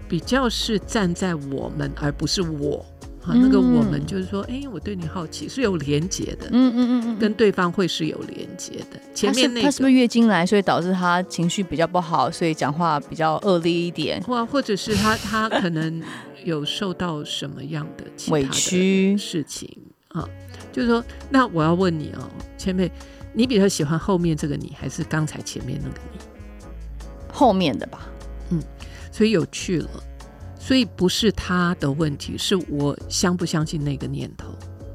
[0.07, 2.85] 比较是站在我们而不是我。
[3.25, 8.99] 啊，那个我们就是说，哎、我对你好奇是有连接的，嗯嗯嗯嗯，跟对方会是有连接的。
[9.13, 16.01] 前面那个、他是不是月经来，所以导致他情绪比较不好，所以讲话比较恶劣一点，或或者是他他可能
[16.43, 19.69] 有受到什么样的委屈事情
[20.09, 20.27] 啊？
[20.73, 22.91] 就是说，那我要问你哦，前辈，
[23.31, 26.19] 你比较喜欢后面这个你，还是刚才前面那个你？
[27.31, 28.07] 后面的吧，
[28.49, 28.61] 嗯，
[29.11, 29.89] 所以有趣了。
[30.65, 34.47] 所以不是他的问题，是我相不相信那个念头。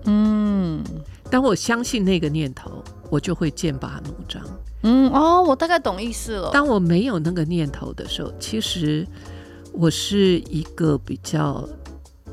[0.04, 0.83] 嗯，
[1.31, 4.42] 当我相信那个念头，我就会剑拔弩张。
[4.85, 6.50] 嗯，哦，我大概懂意思了。
[6.52, 9.07] 当我没有那个念头的时候，其实
[9.74, 11.68] 我是一个比较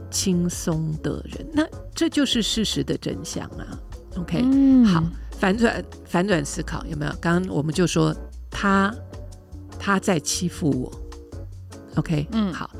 [0.10, 1.46] 轻松的人。
[1.52, 3.68] 那这就是事实的真相啊。
[4.16, 7.12] OK，嗯，好，反转反转思考有没有？
[7.20, 8.16] 刚刚我们就说
[8.50, 8.96] 他
[9.78, 10.90] 他在欺负我。
[11.96, 12.72] OK，嗯，好。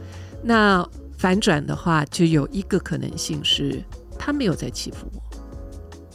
[0.48, 3.84] 那反转的话，就有一个可能性是，
[4.20, 5.20] 他没有在欺负我，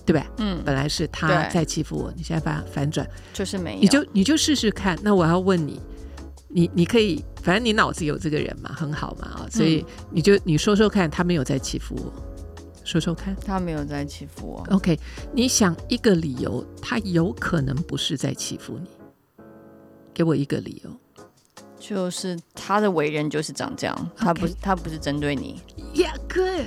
[0.07, 0.25] 对吧？
[0.39, 4.97] 嗯，本来是他在欺负我，你现在反反转，就是没有，你就你就试试看。
[5.03, 5.81] 那我要问你，
[6.47, 12.13] 你你可以，反正你脑子有这个人嘛，很好嘛啊，所以你就你说说看，他没有在欺负我，
[12.85, 14.65] 说说看，他没有在欺负我。
[14.77, 14.97] OK，
[15.33, 18.87] 你想一个理由，他有可能不是在欺负你，
[20.15, 20.91] 给我一个理由。
[21.81, 25.61] 就是他的为人就是长这样.他不是他不是针对你。
[25.95, 26.67] Yeah, good,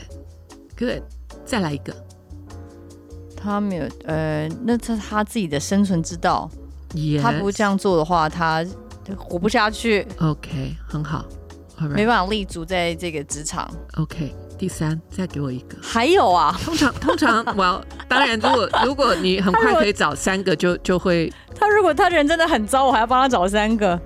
[0.78, 1.04] good。
[1.46, 1.94] 再来一个，
[3.38, 6.50] 他没有呃，那他他自己的生存之道。
[6.96, 7.22] Yes.
[7.22, 8.66] 他不这样做的话，他
[9.18, 10.08] 活不下去。
[10.20, 11.26] OK，很好
[11.80, 11.90] right.
[11.90, 13.70] 没办法立足在这个职场。
[13.98, 15.78] OK，第三，再给我一个。
[15.82, 21.32] 还有啊，通常通常我要当然，如果如果你很快可以找三个就，就就会。
[21.56, 24.00] 他如果他人真的很糟，我还要帮他找三个。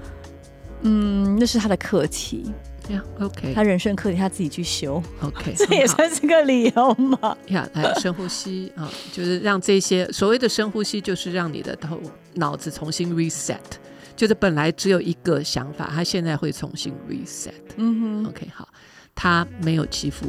[0.88, 2.52] 嗯，那是他的课题。
[2.89, 3.54] 呀、yeah，OK。
[3.54, 5.04] 他人生课题他自己去修。
[5.21, 7.38] OK， 这也算是个理由嘛？
[7.47, 12.00] 呀，来深呼吸 啊，就是让这些所谓的深呼吸，就是让你的头
[12.36, 13.58] 脑子重新 reset。
[14.15, 17.52] 就是本来只有一个想法，他现在会重新 reset。
[17.76, 18.67] 嗯哼，OK，好，
[19.13, 20.26] 他没有欺负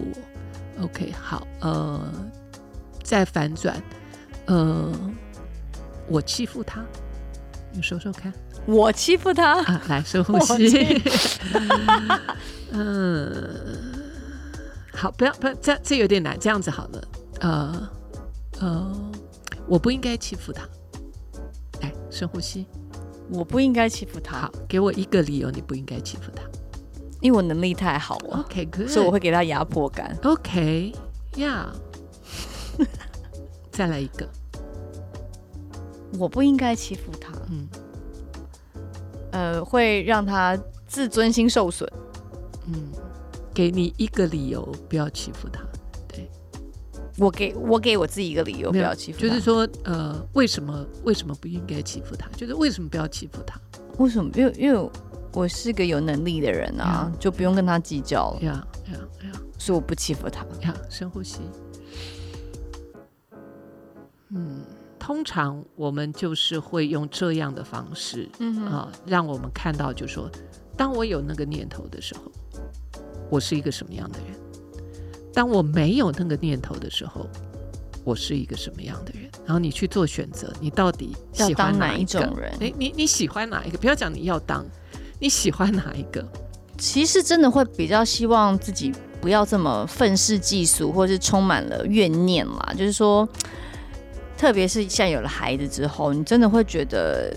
[0.77, 0.85] 我。
[0.85, 2.13] OK，好，呃，
[3.03, 3.81] 再反转，
[4.47, 4.93] 呃，
[6.09, 6.85] 我欺负他，
[7.79, 8.33] 你说说看。
[8.67, 9.83] 我欺负他啊！
[9.89, 11.01] 来深呼吸。
[12.73, 13.41] 嗯，
[14.93, 17.09] 好，不要不要，这这有点难，这样子好了。
[17.41, 17.89] 呃
[18.59, 19.11] 呃，
[19.69, 20.69] 我不应该欺负他。
[21.81, 22.67] 来深呼吸。
[23.31, 24.41] 我不应该欺负他。
[24.41, 26.43] 好，给我一个理由，你不应该欺负他。
[27.21, 28.39] 因为我能力太好了。
[28.41, 28.89] OK，good。
[28.89, 30.19] 所以我会给他压迫感。
[30.25, 31.67] OK，Yeah。
[33.71, 34.29] 再来一个。
[36.19, 37.33] 我不应该欺负他。
[37.51, 37.69] 嗯。
[39.31, 41.87] 呃，会让他自尊心受损。
[42.67, 42.91] 嗯，
[43.53, 45.61] 给你一个理由，不要欺负他。
[46.09, 46.31] 对，
[47.19, 49.29] 我给我给我自己一个理由，不要欺负他。
[49.29, 52.27] 就是说，呃，为什么为什么不应该欺负他？
[52.37, 53.61] 就是为什么不要欺负他？
[53.99, 54.31] 为什么？
[54.35, 54.91] 因为因为
[55.35, 57.19] 我是个有能力的人啊，yeah.
[57.19, 58.41] 就不用跟他计较了。
[58.43, 59.33] 呀呀呀！
[59.59, 60.41] 所以我不欺负他。
[60.63, 61.41] 呀、yeah，深呼吸。
[64.31, 64.63] 嗯。
[65.09, 70.31] 通常我们就是会用这样的方式，嗯啊，让我们看到，就说，
[70.77, 72.31] 当我有那个念头的时候，
[73.31, 74.37] 我是一个什么样的人；
[75.33, 77.27] 当我没有那个念头的时候，
[78.05, 79.31] 我是一个什么样的人。
[79.47, 82.53] 然后你去做选择，你到底喜欢哪一种人？
[82.61, 83.79] 你，你你喜欢哪一个？
[83.79, 84.63] 不要讲你要当，
[85.19, 86.23] 你喜欢哪一个？
[86.77, 88.93] 其实真的会比较希望自己
[89.23, 92.75] 不要这么愤世嫉俗，或是充满了怨念啦。
[92.77, 93.27] 就是说。
[94.39, 97.37] 特别是现在有了孩子之后，你真的会觉得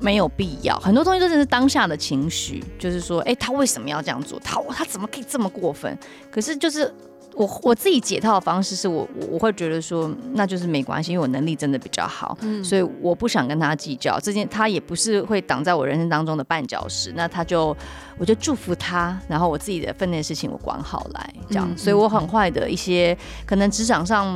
[0.00, 0.76] 没有必要。
[0.80, 4.36] 很多东西都是当下的情绪，就是说，哎，他为什么要这样做？
[4.40, 5.96] 他他怎么可以这么过分？
[6.28, 6.92] 可是就是
[7.34, 14.18] 我我自己解套的方式是我我会觉得说，那就是没关系，因为我能力真的比较好，嗯，所以我不想跟他计较。
[14.18, 17.74] 这件他也不是会挡在我人生当中的绊脚石，那他就
[18.18, 21.68] 我就祝福他，然后我自己的分内事情我管好来，这样。
[21.70, 24.26] 嗯，所以我很坏的一些可能职场上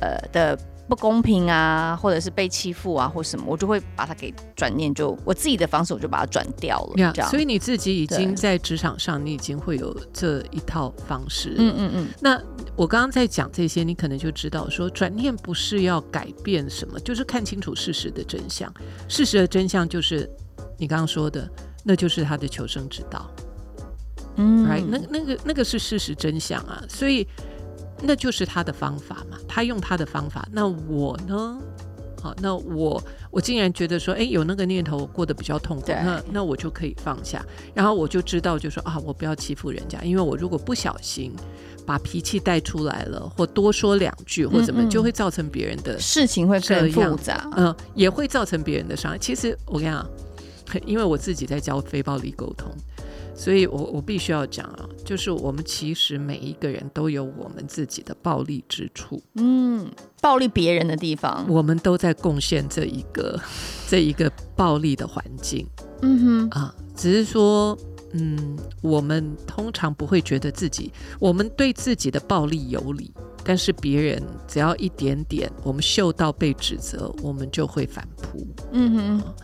[0.00, 0.58] 呃的。
[0.86, 6.92] 不公平啊，或者是被欺负啊，或什么，我就会把它给转念，就我自己的方式，我就把它转掉了。
[6.96, 11.54] Yeah, 这样，所以你自己已经在职场上，你已经会有这一套方式。
[11.56, 12.06] 嗯嗯嗯。
[12.20, 12.40] 那
[12.76, 18.72] 我刚刚在讲这些，你可能就知道说，转念不是要改变什么，就是看清楚事实的真相。
[19.08, 20.30] 事实的真相就是
[20.76, 21.48] 你刚刚说的，
[21.82, 23.30] 那就是他的求生之道。
[24.36, 27.26] 嗯，right，那那个那个是事实真相啊，所以。
[28.02, 30.46] 那就是他的方法嘛，他用他的方法。
[30.52, 31.58] 那我呢？
[32.22, 41.30] 好，那我我竟然觉得说，哎，有那个念头我过得比较痛苦，那那我就可以放下，然后我就知道，就说啊，我不要欺负人家，因为我如果不小心
[41.84, 49.18] 把脾气带出来了，或多说两句，或怎么，就会造成别人的事情会更复杂，嗯，也会造成别人的伤害。
[49.18, 50.08] 其实我跟你讲，
[50.86, 52.70] 因为我自己在教非暴力沟通。
[53.34, 63.38] 所以我，我我必须要讲啊，就是我们其实每一个人都有我们自己的暴力之处，嗯，暴力别人的地方，我们都在贡献这一个
[63.88, 65.66] 这一个暴力的环境，
[66.02, 66.50] 嗯哼。
[66.50, 67.76] 啊，只是说，
[68.12, 73.12] 嗯，我们通常不会觉得自己，我们对自己的暴力有理，
[73.44, 79.20] 但是别人只要一点点，我们嗅到被指责，我们就会反扑，嗯哼。
[79.20, 79.34] 啊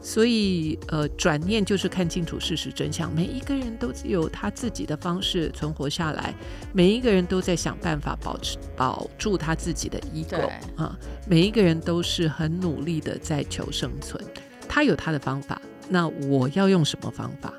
[0.00, 3.12] 所以，呃，转念就是看清楚事实真相。
[3.14, 6.32] 每一个人都有他自己的方式存活下来，
[6.72, 10.96] 每一个人都在想办法保持保住他自己的 ego 啊。
[11.26, 14.22] 每一个人都是很努力的在求生存。
[14.68, 17.52] 他有他的方法，那我要用什么方法，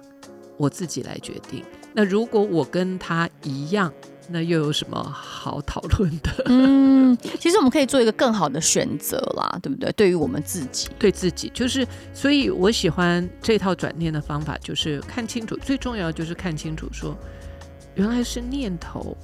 [0.58, 1.64] 我自己来决定。
[1.94, 3.92] 那如果我跟他一样，
[4.32, 6.44] 那又有什么好讨论的？
[6.48, 9.92] 嗯，其实我们可以做一个更好的选择啦，对不对？
[9.94, 17.18] 对于我们自己，对自己，就是，所以我喜欢这套转念的方法，就是看清楚，最重要就是看清楚说，说
[17.96, 19.18] 原来是念头，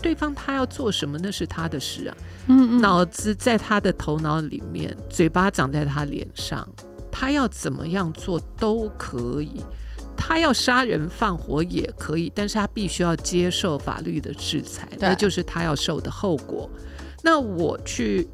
[0.00, 6.66] 对方他要做什么那是他的事啊，嗯，嗯，脑子在他的头脑里面，嘴巴长在他脸上，
[7.10, 9.64] 他要怎么样做都可以。
[10.16, 16.68] 他要杀人放火也可以，但是他必须要接受法律的制裁，那就是他要受的后果。
[17.22, 18.28] 那我去，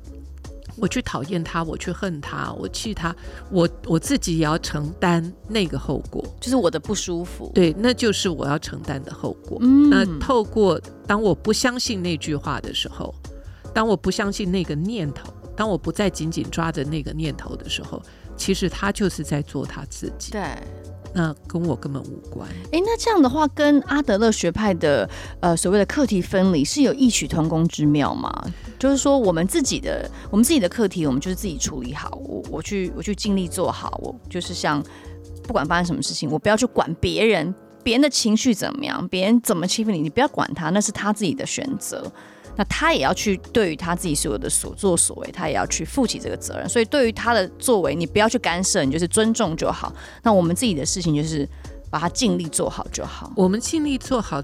[0.76, 3.14] 我去讨厌他，我去恨他，我气他，
[3.50, 7.50] 我我自己也要承担那个后果，就是我的不舒服。
[7.54, 9.58] 对，那就是我要承担的后果。
[9.60, 13.14] 嗯，那透过当我不相信那句话的时候，
[13.74, 18.02] 当我不相信那个念头，当我不再紧紧抓着那个念头的时候，
[18.36, 20.32] 其实他就是在做他自己。
[20.32, 20.42] 对。
[21.14, 22.48] 那跟我根本无关。
[22.72, 25.08] 哎，那这样的话，跟阿德勒学派的
[25.40, 28.32] 呃所谓的课题分离是有异曲同工之妙吗？
[28.78, 32.18] 就是说，我们自己的我们自己的课题，我们就是自己处理好。
[32.24, 34.00] 我我去我去尽力做好。
[34.02, 34.82] 我就是像
[35.42, 42.10] 不管发生什么事情，我不要去管别人，别人的情绪怎么样，别人怎么欺负你，你不要管他，那是他自己的选择。
[42.56, 46.68] 那他也要去对于他自己所有的所作所为，他也要去负起这个责任。
[46.68, 49.92] 所以对于他的作为，你不要去干涉，你就是尊重就好。
[50.22, 51.48] 那我们自己的事情就是
[51.90, 53.32] 把它尽力做好就好。
[53.36, 54.42] 我们尽力做好。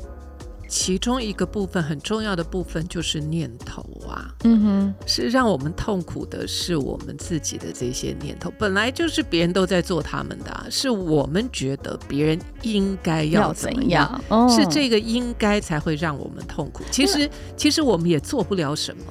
[0.68, 16.84] 其中一个部分很重要的部分就是念头啊，嗯哼，是让我们痛苦的是我们自己的这些念头，本来就是别人都在做他们的，啊，是我们觉得别人应该要怎么样，样哦，是这个应该才会让我们痛苦。
[16.90, 19.02] 其实，其实我们也做不了什么。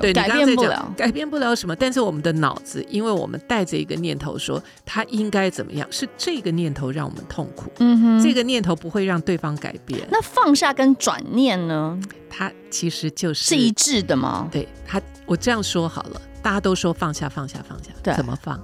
[0.00, 1.76] 对，对，改变不了，改变不了什么。
[1.76, 7.70] 但是我们的脑子，因为我们带着一个念头说他应该怎么样，是这个念头让我们痛苦。
[7.78, 10.00] 嗯哼，这个念头不会让对方改变。
[10.10, 11.98] 那放下跟转念呢？
[12.30, 14.48] 它其实就是是一致的吗？
[14.50, 18.58] 对，他，我这样说好了，大家都说放下，放下，放下，对，怎么放？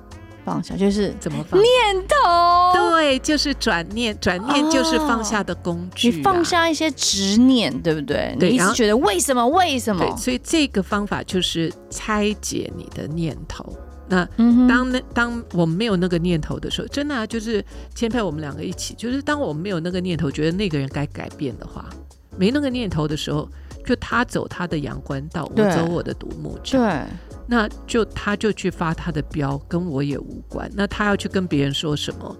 [0.45, 1.61] 放下就是怎么放？
[1.61, 1.71] 念
[2.09, 6.17] 头，对，就是转念，转念就是放下的工具，啊哦。
[6.17, 8.37] 你放下一些执念，对不对？
[8.39, 9.47] 对，你一直觉得为什么？
[9.49, 10.05] 为什么？
[10.05, 13.65] 对，所以这个方法就是拆解你的念头。
[14.09, 14.25] 那
[14.69, 17.65] 当那当我们没有那个念头的时候，真的啊，就是
[17.95, 21.85] 牵配我们两个一起，就是当我们没有那个念头，觉得那个人该改变的话，
[22.37, 23.49] 没那个念头的时候，
[23.87, 26.79] 就他走他的阳关道，我走我的独木桥。
[26.79, 27.05] 对。
[27.51, 30.71] 那就他就去发他的标，跟我也无关。
[30.73, 32.37] 那他要去跟别人说什么，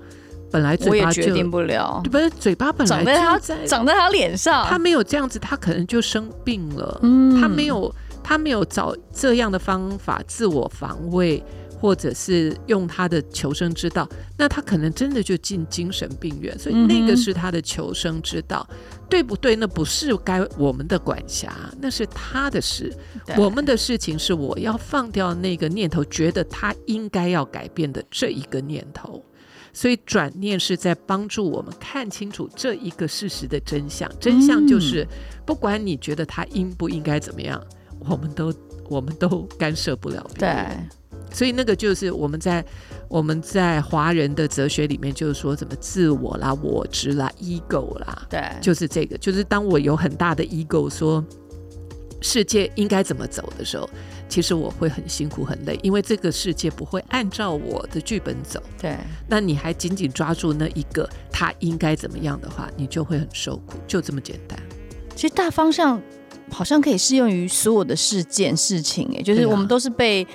[0.53, 7.01] 本来嘴巴就决定不了，不是嘴巴本来就在长在他长在他脸上，他没有这样子，他可能就生病了。
[7.03, 7.93] 嗯，他没有
[8.23, 11.43] 他没有找这样的方法自我防卫。
[11.81, 14.07] 或者是用他的求生之道，
[14.37, 18.77] 那他可能真的就进精神病院，所以那个是他的求生之道，嗯、
[19.09, 19.57] 对不对？
[19.57, 21.51] 那不是该我们的管辖，
[21.81, 22.95] 那是他的事。
[23.39, 29.25] 我们的事情是我要放掉那个念头，觉得他应该要改变的这一个念头。
[29.73, 34.11] 所以转念是在帮助我们看清楚这一个事实的真相。
[34.19, 35.07] 真相就是，
[35.47, 37.59] 不管你觉得他应不应该怎么样，
[38.01, 38.53] 我们都
[38.89, 40.67] 我们都干涉不了别人。
[40.67, 41.00] 对。
[41.33, 42.65] 所以那个就是我们在
[43.09, 51.25] 我们在华人的哲学里面，就是说什么自我啦、我执啦、ego 啦，对，就是这个，就是当我有很大的 ego，说
[52.21, 53.89] 世界应该怎么走的时候，
[54.29, 58.63] 其实我会很辛苦、很累，因为这个世界不会按照我的剧本走。
[58.81, 58.97] 对，
[59.29, 64.59] 那你还紧紧抓住那一个他应该怎么样的话，你就会很受苦，就这么简单。
[65.15, 66.01] 其实大方向
[66.51, 70.27] 好像可以适用于所有的事件、事情，哎，就是我们都是被。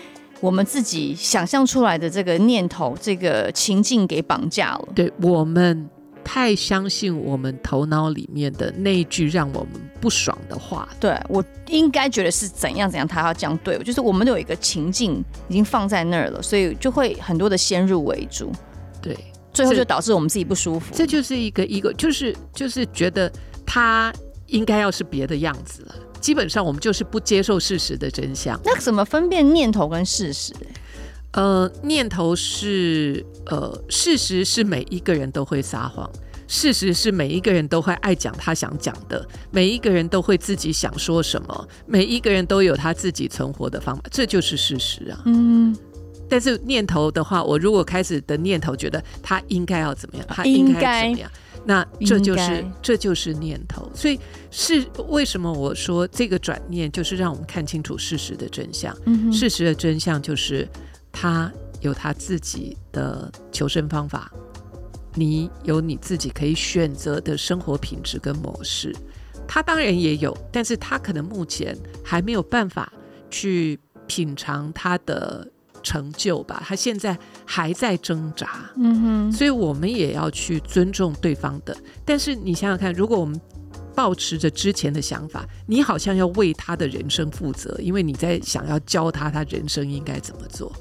[0.46, 4.88] 我们自己想象出来的这个念头、这个情境给绑架了。
[4.94, 5.90] 对，我们
[6.24, 10.88] 太相信我们头脑里面的那一句让我们不爽的话。
[11.00, 18.52] 对，我应该觉得是怎样怎样，他要这样对我，就是我们都有一个情境已经放在那儿了，所以就会很多的先入为主。
[19.02, 19.18] 对，
[19.52, 20.94] 最后就导致我们自己不舒服。
[20.94, 23.32] 这就是一个一个，就是就是觉得
[23.66, 24.14] 他
[24.46, 25.96] 应该要是别的样子了。
[26.20, 28.60] 基本上我们就是不接受事实的真相。
[28.64, 30.54] 那怎么分辨念头跟事实？
[31.34, 36.10] 呃，念头是呃，事实是每一个人都会撒谎，
[36.48, 45.22] 事实是每一个人都会爱讲他想讲的，每一个人都会自己想说什么，每一个人都有他自己存活的方法，这就是事实啊。
[45.26, 45.76] 嗯。
[46.30, 51.32] 但是念头的话，我如果开始的念头觉得他应该要怎么样，他应该怎么样。
[51.68, 54.20] 那这就是这就是念头，所以
[54.52, 58.96] 是为什么我说这个转念就是让我们看清楚事实的真相。
[59.06, 60.68] 嗯、事实的真相就是
[61.12, 61.52] 他
[61.82, 64.32] 有他自己的求生方法，
[65.16, 68.96] 你有你自己可以选择的生活品质跟模式。
[69.48, 72.94] 他当然也有，但是他可能目前还没有办法
[73.32, 75.48] 去品尝他的。
[75.86, 77.16] 成就吧，他现在
[77.46, 81.78] 还在挣扎，嗯哼，所以我们也要去尊重对方的。
[82.04, 83.40] 但是你想想看，如果我们
[83.94, 90.72] 抱持着之前的想法，你好像要为他的人生负责，因为你在想要教他他人生应该怎么做，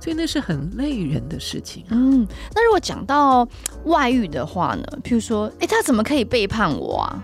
[0.00, 1.90] 所以那是很累人的事情啊。
[1.90, 3.46] 嗯，那如果讲到
[3.86, 4.84] 外遇的话呢？
[5.02, 7.22] 譬如说，哎，他怎么可以背叛我啊？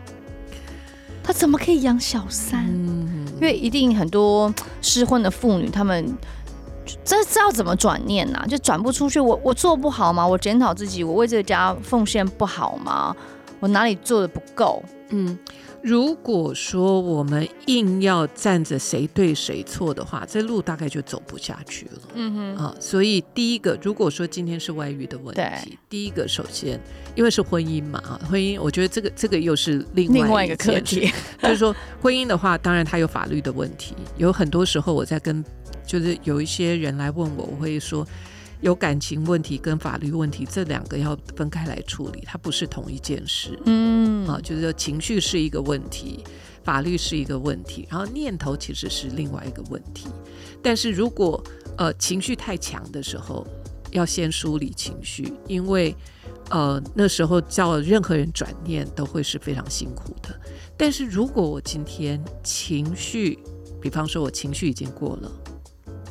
[1.22, 2.66] 他怎么可以养小三？
[2.66, 6.05] 嗯，因为一定很多失婚的妇女，他们。
[7.05, 8.47] 这知道怎么转念呢、啊？
[8.47, 9.18] 就转不出去。
[9.20, 10.26] 我我做不好吗？
[10.26, 13.14] 我检讨自己，我为这个家奉献不好吗？
[13.61, 14.82] 我哪里做的不够？
[15.11, 15.36] 嗯，
[15.82, 22.03] 如果说我们硬要站着谁对谁错的话，这路大概就走不下去了。
[22.14, 26.78] 嗯哼啊，所以第一个，如果说今天是外遇的问题，第一个首先，
[27.16, 31.11] 因为是婚姻嘛啊，婚姻，我觉得这个这个又是另外，另外一个课题，
[31.43, 35.43] 就是说婚姻的话，当然它有法律的问题，有很多时候我在跟，
[35.89, 38.07] 就是有一些人来问我，我会说。
[38.61, 43.57] 有感情问题跟法律问题这两个要分开来处理，它不是同一件事。
[43.66, 46.24] 嗯，啊，就是说情绪是一个问题，
[46.64, 50.09] 法律是一个问题，然后念头其实是另外一个问题。
[50.61, 51.41] 但是如果
[51.76, 53.47] 呃情绪太强的时候，
[53.93, 55.95] 要先梳理情绪，因为
[56.51, 60.36] 呃那时候叫任何人转念都会是非常辛苦的。
[60.76, 63.39] 但是如果我今天情绪，
[63.80, 65.30] 比方说我情绪已经过了。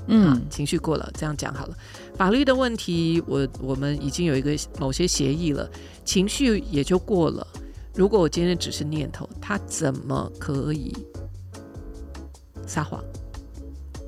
[0.08, 1.78] 嗯，情绪过了，这样讲好了。
[2.16, 5.70] 法律的问题，我我们已经有一个某些协议了，
[6.06, 7.46] 情绪也就过了。
[7.94, 10.96] 如果我今天只是念头，他怎么可以
[12.66, 13.04] 撒谎？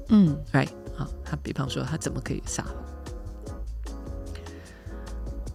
[0.09, 2.73] 嗯，right 啊，他比方说，他怎么可以撒谎？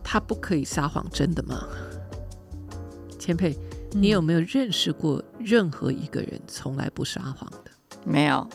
[0.03, 1.67] 他不可以撒谎，真的吗？
[3.19, 3.57] 千佩，
[3.93, 7.71] 你有没有认识过任何一个人从来不撒谎的？
[8.05, 8.47] 没有。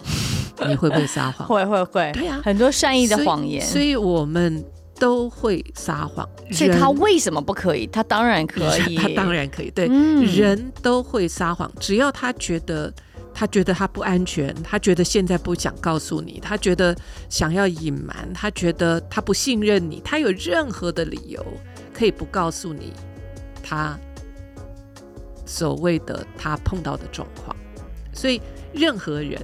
[0.67, 1.47] 你会不会撒谎？
[1.49, 4.63] 会会会，对呀、啊，很多善意的谎言所，所以我们
[4.99, 6.27] 都会撒谎。
[6.51, 7.87] 所以他为什么不可以？
[7.87, 9.71] 他当然可以， 他当然可以。
[9.71, 12.93] 对，嗯、人都会撒谎，只要他觉得
[13.33, 16.95] 他觉得他不安全，他觉得现在不想告诉你，他觉得
[17.29, 21.45] 想要隐瞒，他觉得他不信任你，他有任何的理由
[21.93, 22.91] 可以不告诉你
[23.63, 23.97] 他
[25.45, 27.55] 所谓的他碰到的状况。
[28.11, 28.41] 所以
[28.73, 29.39] 任何人。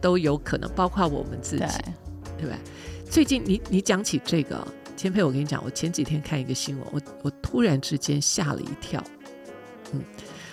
[0.00, 1.68] 都有可能，包括我们自己，对，
[2.38, 2.56] 对不对？
[3.08, 9.02] 最近你你讲起这个，千佩，我跟你讲，我前几天看一个新闻，我我突然之间吓了一跳。
[9.92, 10.00] 嗯，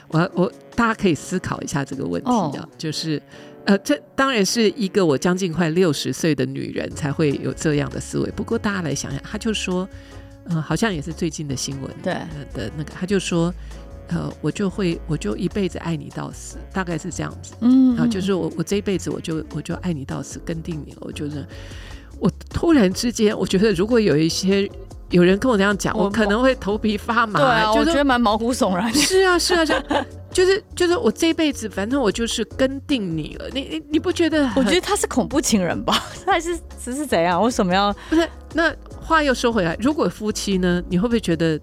[0.08, 3.22] 我我大家可以思考一下这个问题啊，哦、就是
[3.66, 8.32] 呃，这当然是一个我将近快六十岁的女人才会有这样的思维。
[8.32, 9.88] 不过大家来想想，她就说，
[10.46, 12.14] 嗯、呃，好像也是最近的新闻，对
[12.54, 13.54] 的那个，她就说。
[14.10, 17.53] 呃，我就会，我就一辈子爱你到死，大概是这样子。
[17.62, 20.97] 嗯，啊，就是我，我这一辈子我就我就爱你到死，跟定你了。
[21.01, 21.45] 我就是，
[22.20, 24.70] 我突然之间，我觉得如果有一些
[25.10, 27.39] 有人跟我这样讲，我，我可能会头皮发麻。
[27.39, 28.93] 对啊，就是、我觉得蛮毛骨悚然。
[28.93, 33.49] 是啊，是啊，是啊， 就是就是我这一辈子，反正我就是跟定你了。
[33.53, 34.47] 你你你不觉得？
[34.56, 36.03] 我觉得他是恐怖情人吧？
[36.26, 37.41] 他还是只是怎样？
[37.41, 37.91] 为什么要？
[38.10, 40.84] 不是，那话又说回来，如果夫妻呢？
[40.89, 41.60] 你会不会觉得？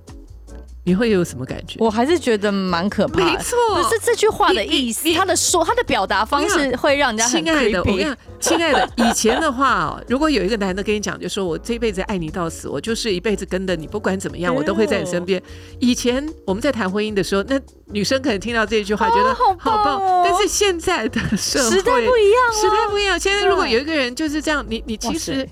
[0.84, 1.76] 你会有什么感觉？
[1.78, 3.24] 我还是觉得蛮可怕的。
[3.24, 7.44] 没错，可是这句话的意思，他的说，他的表达方式会让人家很。
[7.44, 15.40] 亲爱的，我跟你讲， 亲爱的，以前的话哦，如果有一个男的跟你讲，就说我这辈子爱你到死，我就是一辈子跟着你，不管怎么样，我都会在你身边。
[15.78, 20.00] 以前我们在谈婚姻的时候，那女生可能听到这句话，觉得好棒。
[20.24, 23.20] 但是现在的社会，时代不一样，时代不一样。
[23.20, 25.48] 现在如果有一个人就是这样，你你其实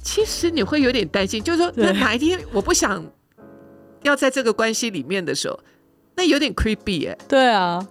[0.00, 3.04] 其实你会有点担心，就是说，那哪一天我不想。
[4.04, 5.58] 要在这个关系里面的时候，
[6.14, 7.18] 那有点 creepy 哎。
[7.26, 7.84] 对啊，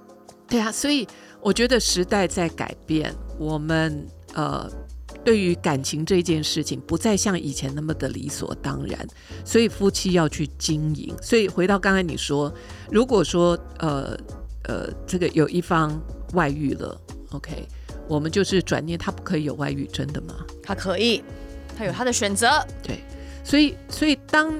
[0.47, 1.07] 对啊，所以
[1.41, 4.72] 我觉得时代在改变，我们呃，
[5.26, 9.07] 对于感情这件事情不再像以前那么的理所当然，
[9.43, 11.14] 所以夫妻要去经营。
[11.22, 12.53] 所以回到刚才你说，
[12.91, 14.18] 如果说呃
[14.66, 15.99] 呃，这个有一方
[16.34, 16.95] 外遇了
[17.32, 17.68] ，OK，
[18.07, 20.36] 我们就是转念，他不可以有外遇，真的吗？
[20.61, 21.24] 他可以，
[21.76, 22.64] 他有他的选择。
[22.84, 23.03] 对，
[23.43, 24.53] 所以所以当。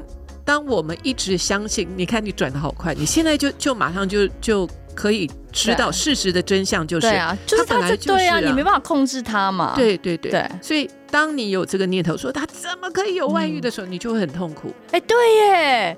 [0.45, 9.73] 当我们一直相信，你看你转的好快，你现在就就马上就就可以知道事实的真相，就是对啊，就是他本来就是啊，你没办法控制他嘛。
[9.75, 14.73] 对对对，对，所以当你有这个念头说他怎么可以有外遇的时候，嗯、你就会很痛苦。
[14.91, 15.97] 哎，对耶，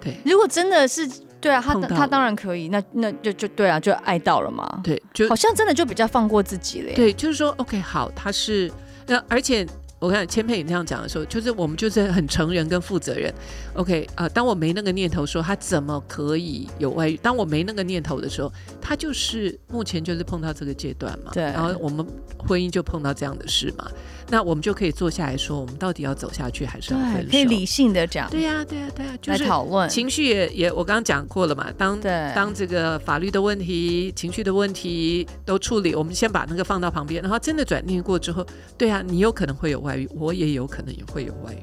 [0.00, 1.06] 对，如果真的是
[1.38, 4.80] 对啊，他他当然可以，那那就就对啊，就爱到了嘛。
[4.82, 6.94] 对，就好像真的就比较放过自己了。
[6.94, 8.72] 对，就是说，OK，好，他是
[9.06, 9.66] 那而且。
[10.04, 13.32] 我看千佩你这样讲的时候，就是我们就是很成人跟负责任。
[13.72, 21.30] OK 啊、呃，当我没那个念头说他怎么可以有外遇，当我没那个念头的时候，他就是目前就是碰到这个阶段嘛。
[21.32, 21.42] 对。
[21.44, 23.90] 然后我们婚姻就碰到这样的事嘛，
[24.28, 27.30] 那我们就可以坐下来说，我们到底要走下去还是要分手？
[27.30, 28.28] 可以理性的讲。
[28.28, 31.72] 对呀、啊，对呀、啊，对呀、啊，就是讨论情绪也也，我刚刚讲过了嘛。
[31.78, 31.98] 当
[32.34, 38.44] 当这个法律的问题、情绪的问题都处理，我们先把那个放到旁边，然后真的转念过之后，
[38.76, 40.64] 对啊，你有可能会有外遇，我也有。
[40.74, 41.62] 可能也会有外遇，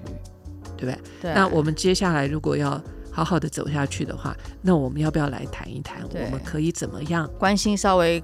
[0.78, 0.98] 对不对？
[1.24, 1.34] 对。
[1.34, 2.82] 那我们接下来如果要
[3.12, 6.02] 好好的走下去的话，那我们要不要来谈一谈？
[6.14, 7.30] 我们可以怎么样？
[7.38, 8.24] 关心稍微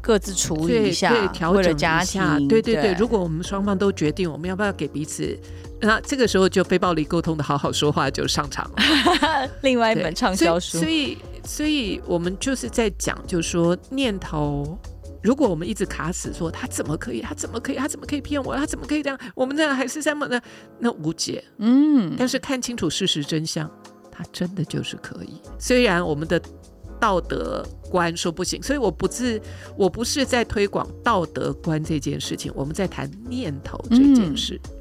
[0.00, 2.38] 各自处理一下，对，调整一下。
[2.48, 2.94] 对对对，对。
[2.94, 5.38] 如果我们双方都决定，我们要不要给彼此？
[5.82, 9.50] 那这个时候就非暴力沟通的好好说话就上场了。
[9.62, 10.78] 另外一本畅销书。
[10.78, 14.78] 所以，所以我们就是在讲，就是说念头，
[15.22, 19.18] 如果我们一直卡死，说他怎么可以，他怎么可以，他怎么可以骗我，他怎么可以这样？
[19.34, 20.38] 我们那还是这么呢，
[20.78, 21.42] 那无解。
[21.56, 23.70] 嗯，但是看清楚事实真相，
[24.12, 25.40] 他真的就是可以。
[25.58, 26.38] 虽然我们的
[27.00, 29.40] 道德观说不行，所以我不是
[29.76, 34.60] 我不是在推广道德观这件事情，我们在谈念头这件事。
[34.64, 34.76] 嗯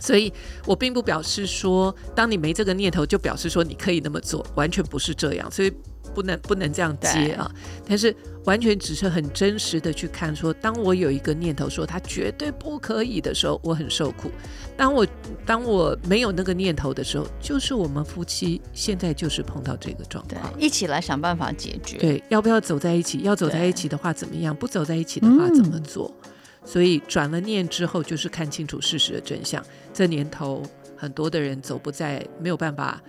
[0.00, 0.32] 所以
[0.64, 5.50] 我并不表示说，当你没这个念头，就表示说你可以那么做，完全不是这样。
[5.50, 5.70] 所以
[6.14, 7.50] 不能不能这样接啊。
[7.86, 14.30] 但是完全只是很真实的去看说，当我有一个念头说他绝对不可以的时候，我很受苦。
[14.76, 15.06] 当我
[15.44, 21.98] 当我没有那个念头的时候，就是我们夫妻现在就是碰到这个状况，一起来想办法解决。
[21.98, 23.18] 对，要不要走在一起？
[23.20, 24.54] 要走在一起的话怎么样？
[24.54, 26.12] 不走在一起的话怎么做？
[26.24, 26.30] 嗯
[26.62, 29.64] 所以转了念之后，就是看清楚事实的真相。
[29.94, 30.62] 这年头，
[30.94, 33.00] 很多的人走不在，没有办法，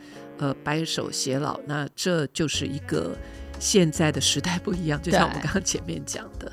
[0.41, 1.57] 呃，白首偕老。
[1.65, 3.15] 那这就是一个
[3.59, 6.51] 现在的时代不一样，就像我们刚刚前面讲的，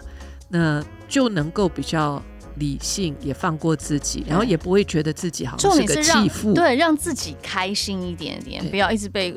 [0.48, 2.22] 那就能够比较
[2.56, 6.52] 理性，也放过自己，然后也不会觉得自己好像是个弃妇。
[6.52, 9.34] 对，让自己开心一点点，不要一直被。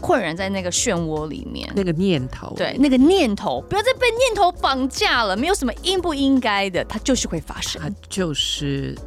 [0.00, 5.34] 困扰在那个漩涡里面，那个念头，对，那个念头，不要再被念头绑架了。
[5.34, 7.80] 没有什么应不应该的，它就是会发生。
[7.80, 9.02] 它就是，它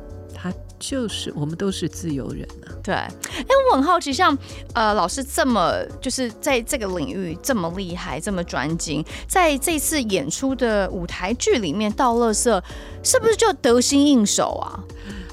[0.80, 2.71] 就是，我们都是自由人啊。
[2.84, 3.11] 对，哎，
[3.71, 4.38] 我很好奇，像
[4.73, 12.63] 呃，老师这么就是在这个领域这么厉害，这么专精，在这次演出的舞台剧里面，倒乐色
[13.03, 14.84] 是不是就得心应手啊？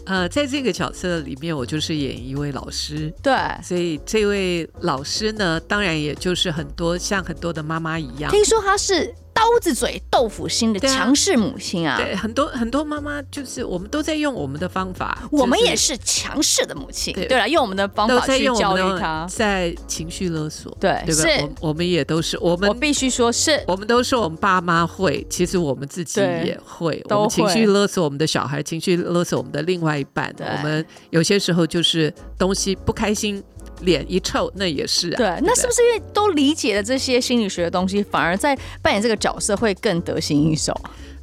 [0.07, 9.14] 呃，在这个角色里面，我就是演一位老师，对，所以这位老师呢，当然也就是很多像很多的妈妈一样，听说他是。
[9.35, 21.22] 刀子嘴豆腐心的强势母亲啊，对，对，很多很多妈妈就是我们都在用我们的方法，就是、我们也是强势的母亲，对，对了，用我们的方法去教育他，在情绪勒索，对，对吧？
[21.22, 21.28] 是。
[21.61, 33.43] 我，我们也都是我们，我必须说是，我们都是我们爸妈会，其实我们自己也会，我们情绪勒索我们的小孩，情绪勒索我们的另外一半，我们有些时候就是东西不开心。
[33.85, 35.16] 脸一臭，那也是啊。
[35.16, 40.74] 对，那是不是因为都理解了这些心理学的东西，反而在扮演这个角色会更得心应手？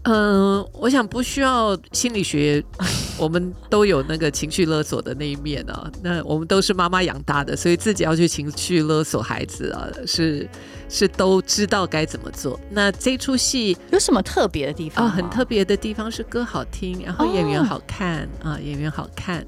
[0.03, 2.63] 嗯、呃，我想不需要心理学，
[3.19, 5.87] 我们都有那个情绪勒索的那一面啊。
[6.01, 10.49] 那我们都是妈妈养大的，所以自己要去情绪勒索孩子啊，是
[10.89, 12.59] 是都知道该怎么做。
[12.71, 15.05] 那这出戏有什么特别的地方？
[15.05, 19.45] 啊，很特别的地方是歌好听，然后演员好看、哦、啊，演员好看，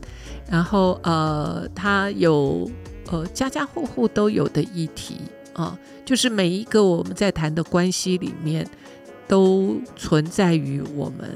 [0.48, 2.70] 然后呃，他有。
[3.12, 5.18] 呃，家家户户都有的议题
[5.54, 8.68] 啊，就是每一个我们在谈的关系里面，
[9.28, 11.30] 都存在于我们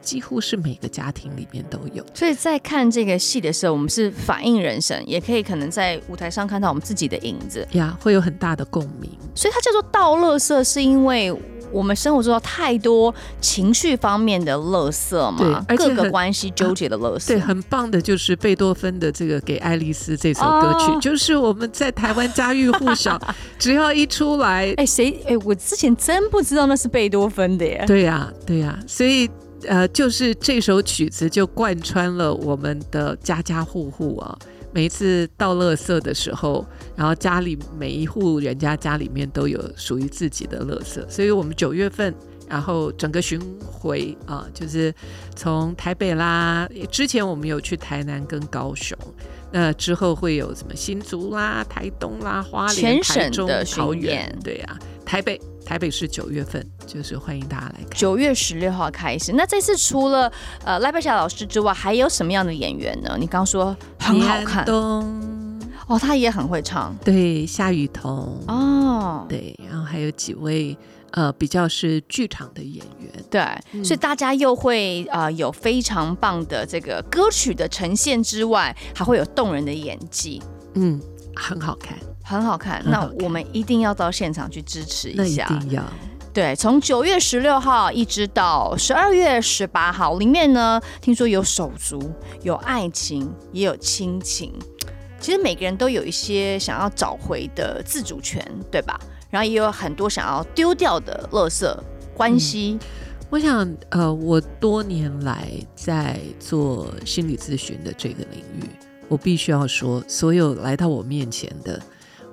[0.00, 2.04] 几乎是每个家庭里面都有。
[2.14, 9.10] 所以在看这个戏的时候，我们是反映人生，也可以可能在舞台上看到我们自己的影子呀，会有很大的共鸣。
[9.34, 11.32] 所以它叫做倒乐色，是因为。
[11.72, 17.28] 我们生活中太多情绪方面的乐色嘛，各个关系纠结的垃圾。
[17.28, 23.20] 对，很棒的，就是贝多芬的这个《给爱丽丝》这首歌曲，哦、就是我们在台湾家喻户晓，
[23.58, 25.16] 只要一出来，哎，谁？
[25.26, 27.84] 哎，我之前真不知道那是贝多芬的耶。
[27.86, 29.28] 对呀、啊，对呀、啊，所以
[29.66, 34.38] 呃，就是这首曲子就贯穿了我们的家家户户啊。
[34.72, 36.64] 每一次倒垃圾的时候，
[36.96, 42.14] 然后家里每一户人家家里面都有属于自己的垃圾，所以我们九月份，
[42.48, 44.94] 然后整个巡回啊，就是
[45.34, 48.96] 从台北啦，之前我们有去台南跟高雄，
[49.52, 55.40] 那之后会有什么新竹啦、台东啦、花莲、台中、桃园，对呀、啊，台北。
[55.62, 57.90] 台北市九月份，就是欢迎大家来看。
[57.94, 60.32] 九月十六号开始，那这次除了
[60.64, 63.16] 呃赖佩霞老师之外，还有什么样的演员呢？
[63.16, 70.76] 你刚刚说很好看，哦，他也很会唱，对，夏雨桐哦，对，然后还有几位
[71.12, 73.40] 呃比较是剧场的演员，对，
[73.72, 80.42] 嗯、所以大家又会啊、呃、有非常棒的这个歌曲的呈现之外，还会有动人的演技，
[80.74, 81.00] 嗯，
[81.34, 81.96] 很好看。
[82.22, 85.44] 很好看，那我们一定要到现场去支持一下。
[85.46, 85.82] 一定要。
[86.32, 92.00] 对，从九月十六号一直到十二月十八号，里面呢，听说有手足，
[92.44, 94.54] 有爱情，也有亲情。
[95.18, 98.40] 其实每个人都有一些想要找回的自主权，
[98.70, 98.96] 对吧？
[99.30, 101.66] 然后也有很多想要丢掉的垃圾
[102.14, 102.78] 关系。
[102.80, 102.86] 嗯，
[103.30, 108.68] 我想，呃，我多年来在做心理咨询的这个领域，
[109.08, 111.80] 我必须要说，所有来到我面前的。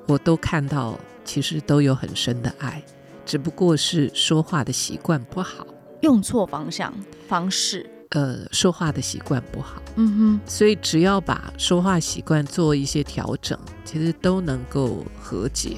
[0.07, 2.81] 我都看到，其实都有很深的爱，
[3.25, 5.67] 只不过是说话的习惯不好，
[5.99, 6.93] 用错方向
[7.27, 15.75] 方式，呃，说话的习惯不好，嗯哼，所以只要把说话习惯做一些调整，其实都能够和解。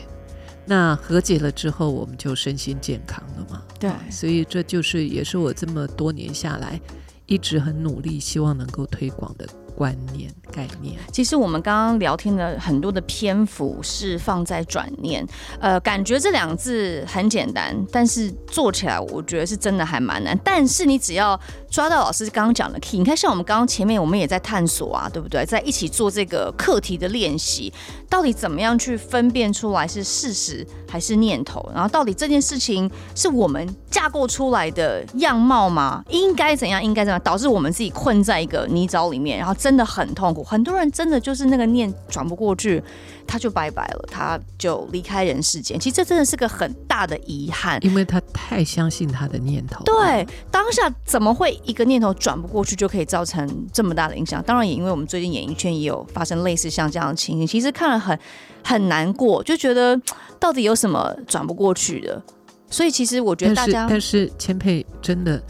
[0.70, 3.64] 那和解了之后，我们就身心健康了嘛。
[3.80, 6.80] 对，所以这就是也是我这么多年下来
[7.26, 9.48] 一直很努力，希望能够推广的。
[9.76, 15.26] 观念概念，其实我们刚刚聊天的很多的篇幅是放在转念，
[15.62, 20.38] 呃，感觉这两个字很简单，但是做起来我觉得是真的还蛮难。
[20.44, 21.40] 但是你只要
[21.70, 25.46] 抓到老师刚刚讲的 key，你看像我们刚刚前面我们也在探索啊，对不对？
[25.46, 27.72] 在一起做这个课题的练习，
[28.10, 31.70] 到底怎么样去分辨出来是事实还是念头？
[31.74, 36.04] 然后到底这件事情是我们架构出来的样貌吗？
[36.10, 36.84] 应该怎样？
[36.84, 37.22] 应该怎样？
[37.22, 40.44] 导致我们自己困在一个泥沼里面，然后真的很痛苦。
[40.44, 42.82] 很多人真的就是那个念转不过去，
[43.28, 45.80] 他就拜拜了，他就离开人世间。
[45.80, 49.84] 其实这真的是个很大的遗憾，因为他太相信他的念头。
[49.84, 54.42] 对，当下怎么会一个念头转不过去就可以造成这么大的影响？
[54.44, 58.18] 当然也因为我们最近演艺圈也有发生类似像这样的情形，其实看了很
[58.64, 60.00] 很难过，就觉得
[60.40, 62.22] 到底有什么转不过去的？
[62.70, 65.42] 所以其实我觉得大家，但是千佩真的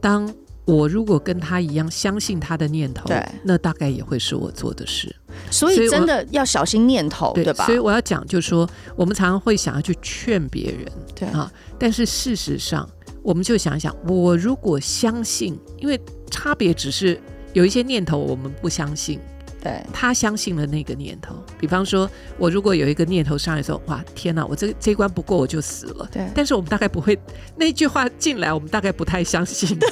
[0.00, 0.32] 当。
[0.64, 5.16] 我如果跟他一样相信他的念头，对，那大概也会是我做的事。
[5.50, 7.64] 所以真的要小心念头，对，对吧？
[7.64, 11.50] 所以我要讲，就是说，我们常常会想要去劝别人，对啊。
[11.78, 12.86] 但是事实上，
[13.28, 16.00] 我们就想一想，我如果相信，因为
[16.30, 17.20] 差别只是
[17.52, 19.20] 有一些念头我们不相信。
[19.62, 26.08] 对，他相信了那个念头，比方说，我如果有一个念头上来说，哇，天哪，我这这一关不过我就死了。
[26.10, 27.18] 对，但是我们大概不会
[27.56, 29.78] 那句话进来，我们大概不太相信。
[29.78, 29.88] 对，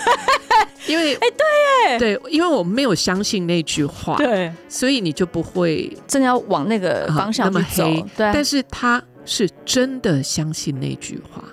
[0.87, 7.85] 因为 哎，对耶，对，因为我们没有相信那句话，对，所以你就不会真的要往那个方向去走。
[8.17, 11.45] 对，但是他是真的相信那句话，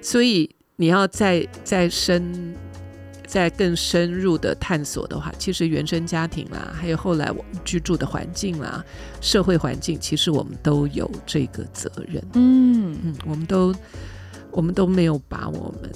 [0.00, 2.54] 所以你要再再深。
[3.28, 8.82] 再更深入的探索的话，其实原生家庭啦，还有后来我们居住的环境啦，
[9.20, 12.22] 社会环境，其实我们都有这个责任。
[12.34, 13.74] 嗯嗯，我们都
[14.52, 15.90] 我们都没有把我们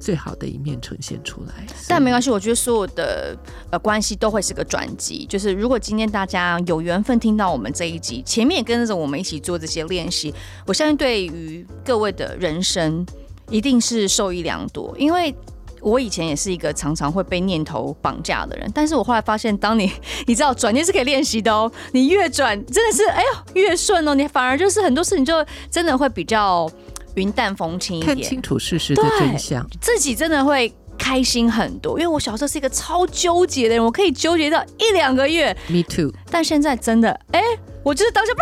[0.00, 1.66] 最好的一面呈现出来。
[1.86, 3.36] 但没关系，我觉得所有的
[3.70, 5.26] 呃关系都会是个转机。
[5.26, 10.34] 就是如果今天大家有缘分听到我们这一集，前面也跟着我们一起做这些练习，
[10.66, 13.04] 我相信对于各位的人生
[13.50, 15.34] 一定是受益良多，因为。
[15.82, 19.90] 我以前也是一个常常会被念头绑架的人，但是我后来发现，当你
[20.26, 26.70] 你知道转念是可以练习的哦，你越转真的是哎呦越顺哦，你反而就是很多事情就真的会比较
[27.14, 31.98] 云淡风轻一点，看清楚事实的真相，自己真的会开心很多。
[31.98, 37.40] 因为我小时候是一个超纠结的人，我可以纠结到一两个月，Me too，但现在真的哎。
[37.82, 38.32] 我就是当下，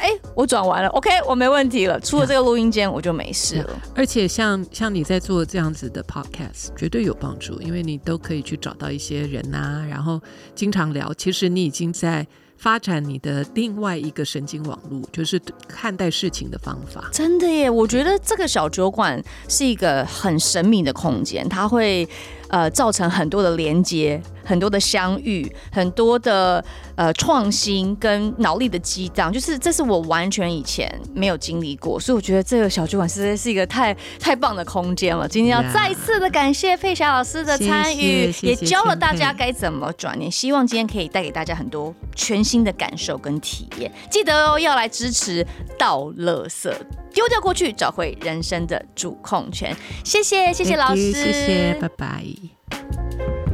[0.00, 2.00] 哎，我转完了，OK，我没问题了。
[2.00, 3.82] 出了这个录音间，我就没事了。
[3.94, 10.20] 而且像像你在做这样子的 podcast，绝对有帮助，因为你都可以去找到一些人呐、啊，然后
[10.54, 11.12] 经常聊。
[11.14, 12.26] 其实你已经在
[12.56, 15.38] 发展你的另外一个神经网络，就是
[15.68, 17.08] 看待事情的方法。
[17.12, 22.08] 真的耶，我觉得这个小酒馆是一个很神秘的空间，它会
[22.48, 24.20] 呃造成很多的连接。
[24.46, 35.26] 很多的相遇，很多的呃创新跟脑力的激荡，就是这是我完全以前没有经历过，所以我觉得这个小酒馆实在是一个太太棒的空间了。
[35.26, 40.30] 今天要再次的感谢佩霞老师的参与，也教了大家该怎么转念。
[40.30, 43.90] 希望今天可以带给大家很多全新的感受跟体验。
[44.08, 45.44] 记得哦，要来支持
[45.76, 46.72] 倒垃圾，
[47.16, 49.74] 丢掉过去，找回人生的主控权。
[50.04, 53.45] 谢谢，谢谢老师，谢谢，拜拜。